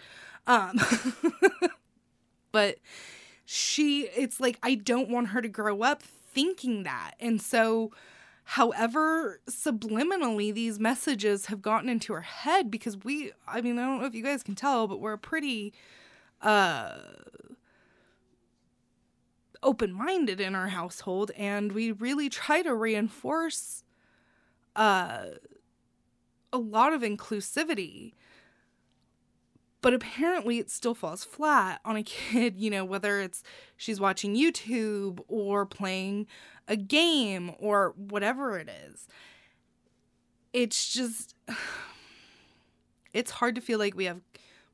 Um 0.48 0.78
but 2.52 2.76
she 3.46 4.10
it's 4.18 4.42
like 4.42 4.60
i 4.62 4.76
don't 4.76 5.08
want 5.08 5.30
her 5.30 5.42
to 5.42 5.48
grow 5.48 5.82
up 5.82 6.04
thinking 6.04 6.84
that. 6.84 7.14
And 7.22 7.42
so 7.42 7.92
however 8.44 9.40
subliminally 9.50 10.54
these 10.54 10.78
messages 10.78 11.46
have 11.46 11.62
gotten 11.62 11.88
into 11.88 12.12
her 12.12 12.20
head 12.20 12.70
because 12.70 12.98
we 13.06 13.32
i 13.48 13.62
mean 13.62 13.80
i 13.80 13.86
don't 13.86 14.02
know 14.02 14.08
if 14.08 14.14
you 14.14 14.24
guys 14.24 14.44
can 14.44 14.56
tell 14.56 14.90
but 14.90 15.00
we're 15.00 15.14
a 15.14 15.18
pretty 15.18 15.74
uh 16.42 16.98
open-minded 19.66 20.40
in 20.40 20.56
our 20.56 20.70
household 20.70 21.32
and 21.36 21.74
we 21.74 21.92
really 21.92 22.30
try 22.30 22.62
to 22.62 22.74
reinforce 22.74 23.84
uh 24.76 25.26
a 26.54 26.58
lot 26.58 26.94
of 26.94 27.02
inclusivity. 27.02 28.14
But 29.82 29.94
apparently 29.94 30.58
it 30.58 30.72
still 30.72 30.96
falls 30.96 31.26
flat 31.26 31.82
on 31.84 31.98
a 31.98 32.04
kid 32.04 32.56
you 32.58 32.70
know 32.70 32.86
whether 32.86 33.20
it's 33.20 33.44
she's 33.76 34.00
watching 34.00 34.36
youtube 34.36 35.20
or 35.28 35.66
playing 35.66 36.28
a 36.68 36.78
game 36.78 37.52
or 37.60 37.94
whatever 37.98 38.58
it 38.58 38.70
is. 38.70 39.08
It's 40.54 40.94
just 40.94 41.36
it's 43.14 43.32
hard 43.32 43.56
to 43.56 43.62
feel 43.62 43.80
like 43.80 43.96
we 43.96 44.06
have 44.06 44.22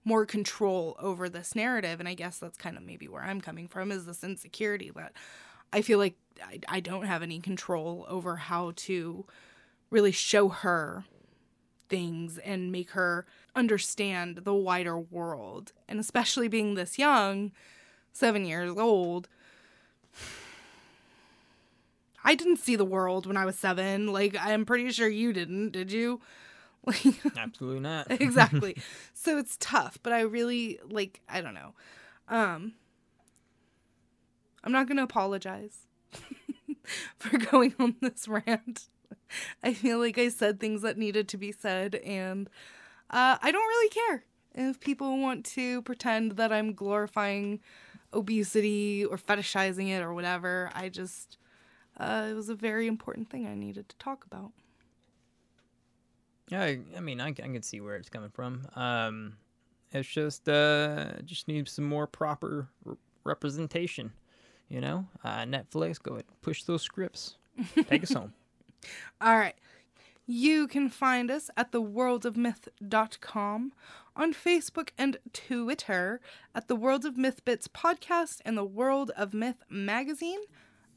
more 0.04 0.26
control 0.26 0.96
over 1.00 1.30
this 1.30 1.56
narrative 1.56 2.00
and 2.00 2.10
i 2.10 2.14
guess 2.14 2.40
that's 2.40 2.58
kind 2.58 2.78
of 2.78 2.84
maybe 2.84 3.08
where 3.08 3.24
i'm 3.24 3.42
coming 3.42 3.68
from 3.68 3.92
is 3.92 4.06
this 4.06 4.24
insecurity 4.24 4.92
that 4.96 5.14
i 5.72 5.82
feel 5.82 6.00
like 6.00 6.16
i, 6.44 6.60
I 6.68 6.80
don't 6.80 7.06
have 7.06 7.22
any 7.22 7.40
control 7.40 8.06
over 8.10 8.38
how 8.38 8.74
to 8.78 9.26
really 9.92 10.12
show 10.12 10.50
her 10.50 11.06
things 11.92 12.40
and 12.40 12.72
make 12.72 12.92
her 12.92 13.28
understand 13.54 14.38
the 14.38 14.56
wider 14.56 14.98
world. 14.98 15.74
And 15.88 16.00
especially 16.00 16.48
being 16.48 16.74
this 16.74 16.98
young 16.98 17.52
seven 18.14 18.46
years 18.46 18.76
old 18.78 19.28
i 22.24 22.36
didn't 22.36 22.58
see 22.58 22.76
the 22.76 22.86
world 22.86 23.28
when 23.28 23.38
i 23.38 23.46
was 23.46 23.60
seven. 23.60 24.08
Like 24.08 24.36
i'm 24.40 24.66
pretty 24.66 24.90
sure 24.92 25.08
you 25.08 25.34
didn't 25.34 25.72
did 25.72 25.92
you 25.92 26.22
Absolutely 27.38 27.80
not. 27.80 28.08
exactly. 28.10 28.76
So 29.14 29.38
it's 29.38 29.56
tough 29.60 30.00
but 30.02 30.14
i 30.14 30.22
really 30.22 30.80
like 30.90 31.22
i 31.30 31.42
don't 31.42 31.54
know. 31.54 31.74
Um 32.28 32.74
i'm 34.64 34.72
not 34.72 34.88
gonna 34.88 35.04
apologize 35.04 35.88
for 37.18 37.38
going 37.38 37.76
on 37.80 37.96
this 38.02 38.28
rant. 38.28 38.88
I 39.64 39.74
feel 39.74 40.00
like 40.00 40.18
i 40.18 40.30
said 40.30 40.60
things 40.60 40.82
that 40.82 40.98
needed 40.98 41.28
to 41.30 41.38
be 41.38 41.52
said 41.52 41.96
and 41.96 42.50
uh, 43.12 43.38
i 43.42 43.52
don't 43.52 43.68
really 43.68 43.90
care 43.90 44.24
if 44.56 44.80
people 44.80 45.20
want 45.20 45.46
to 45.46 45.82
pretend 45.84 46.34
that 46.34 46.52
i'm 46.52 46.74
glorifying 46.74 47.60
obesity 48.14 49.06
or 49.06 49.18
fetishizing 49.18 49.88
it 49.90 50.02
or 50.02 50.14
whatever. 50.14 50.70
I 50.74 50.90
just 50.90 51.38
uh, 51.98 52.28
it 52.30 52.34
was 52.34 52.50
a 52.50 52.56
very 52.56 52.88
important 52.88 53.30
thing 53.30 53.46
i 53.48 53.54
needed 53.56 53.88
to 53.90 53.96
talk 53.98 54.26
about 54.26 54.52
Yeah, 56.52 56.64
I, 56.64 56.76
mean, 56.76 56.86
I 56.98 57.00
mean, 57.00 57.22
I, 57.22 57.28
I 57.28 57.32
can 57.32 57.64
see 57.64 57.80
where 57.80 57.96
it's 57.96 58.10
coming 58.10 58.30
from. 58.30 58.68
Um, 58.76 59.38
it's 59.94 60.10
just 60.10 60.50
uh, 60.50 61.14
just 61.24 61.48
needs 61.48 61.72
some 61.72 61.86
more 61.86 62.08
proper 62.08 62.68
r- 62.86 62.98
representation. 63.24 64.12
You 64.68 64.82
know, 64.82 65.06
uh, 65.24 65.44
Netflix, 65.44 66.02
go 66.02 66.14
ahead, 66.14 66.26
push 66.42 66.64
those 66.64 66.82
scripts, 66.82 67.38
take 67.88 68.04
us 68.04 68.14
home. 68.14 68.34
All 69.20 69.38
right. 69.38 69.56
You 70.28 70.68
can 70.68 70.90
find 70.90 71.32
us 71.32 71.50
at 71.58 71.72
theworldofmyth.com, 71.72 73.74
on 74.16 74.34
Facebook 74.34 74.90
and 74.98 75.18
Twitter 75.34 76.22
at 76.54 76.68
the 76.68 76.76
World 76.76 77.06
of 77.06 77.18
Myth 77.18 77.44
Bits 77.44 77.68
podcast 77.68 78.40
and 78.46 78.58
the 78.58 78.64
World 78.64 79.12
of 79.18 79.34
Myth 79.34 79.64
magazine, 79.70 80.40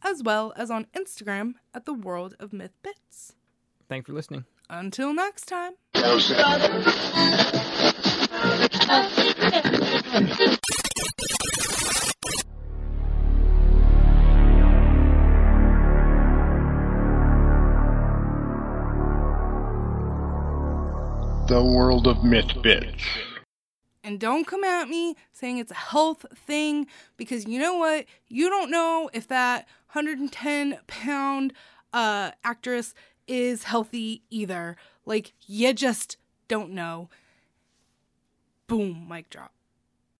as 0.02 0.22
well 0.22 0.52
as 0.56 0.70
on 0.70 0.86
Instagram 0.96 1.54
at 1.72 1.84
the 1.84 1.94
World 1.94 2.36
of 2.38 2.52
Myth 2.52 2.76
Bits. 2.82 3.34
Thanks 3.88 4.06
for 4.06 4.12
listening. 4.12 4.44
Until 4.70 5.12
next 5.12 5.44
time. 5.44 5.74
The 21.46 21.62
World 21.62 22.06
of 22.06 22.24
Myth 22.24 22.46
Bits. 22.62 23.02
And 24.02 24.18
don't 24.18 24.46
come 24.46 24.64
at 24.64 24.88
me 24.88 25.14
saying 25.32 25.58
it's 25.58 25.70
a 25.70 25.74
health 25.74 26.24
thing 26.34 26.86
because 27.18 27.46
you 27.46 27.58
know 27.58 27.74
what? 27.76 28.06
You 28.28 28.48
don't 28.48 28.70
know 28.70 29.10
if 29.12 29.28
that 29.28 29.68
110 29.92 30.78
pound 30.86 31.52
uh, 31.92 32.32
actress 32.42 32.94
is 33.26 33.64
healthy 33.64 34.22
either. 34.30 34.76
Like, 35.06 35.32
you 35.46 35.72
just 35.72 36.16
don't 36.48 36.70
know. 36.70 37.08
Boom, 38.66 39.06
mic 39.08 39.30
drop. 39.30 39.52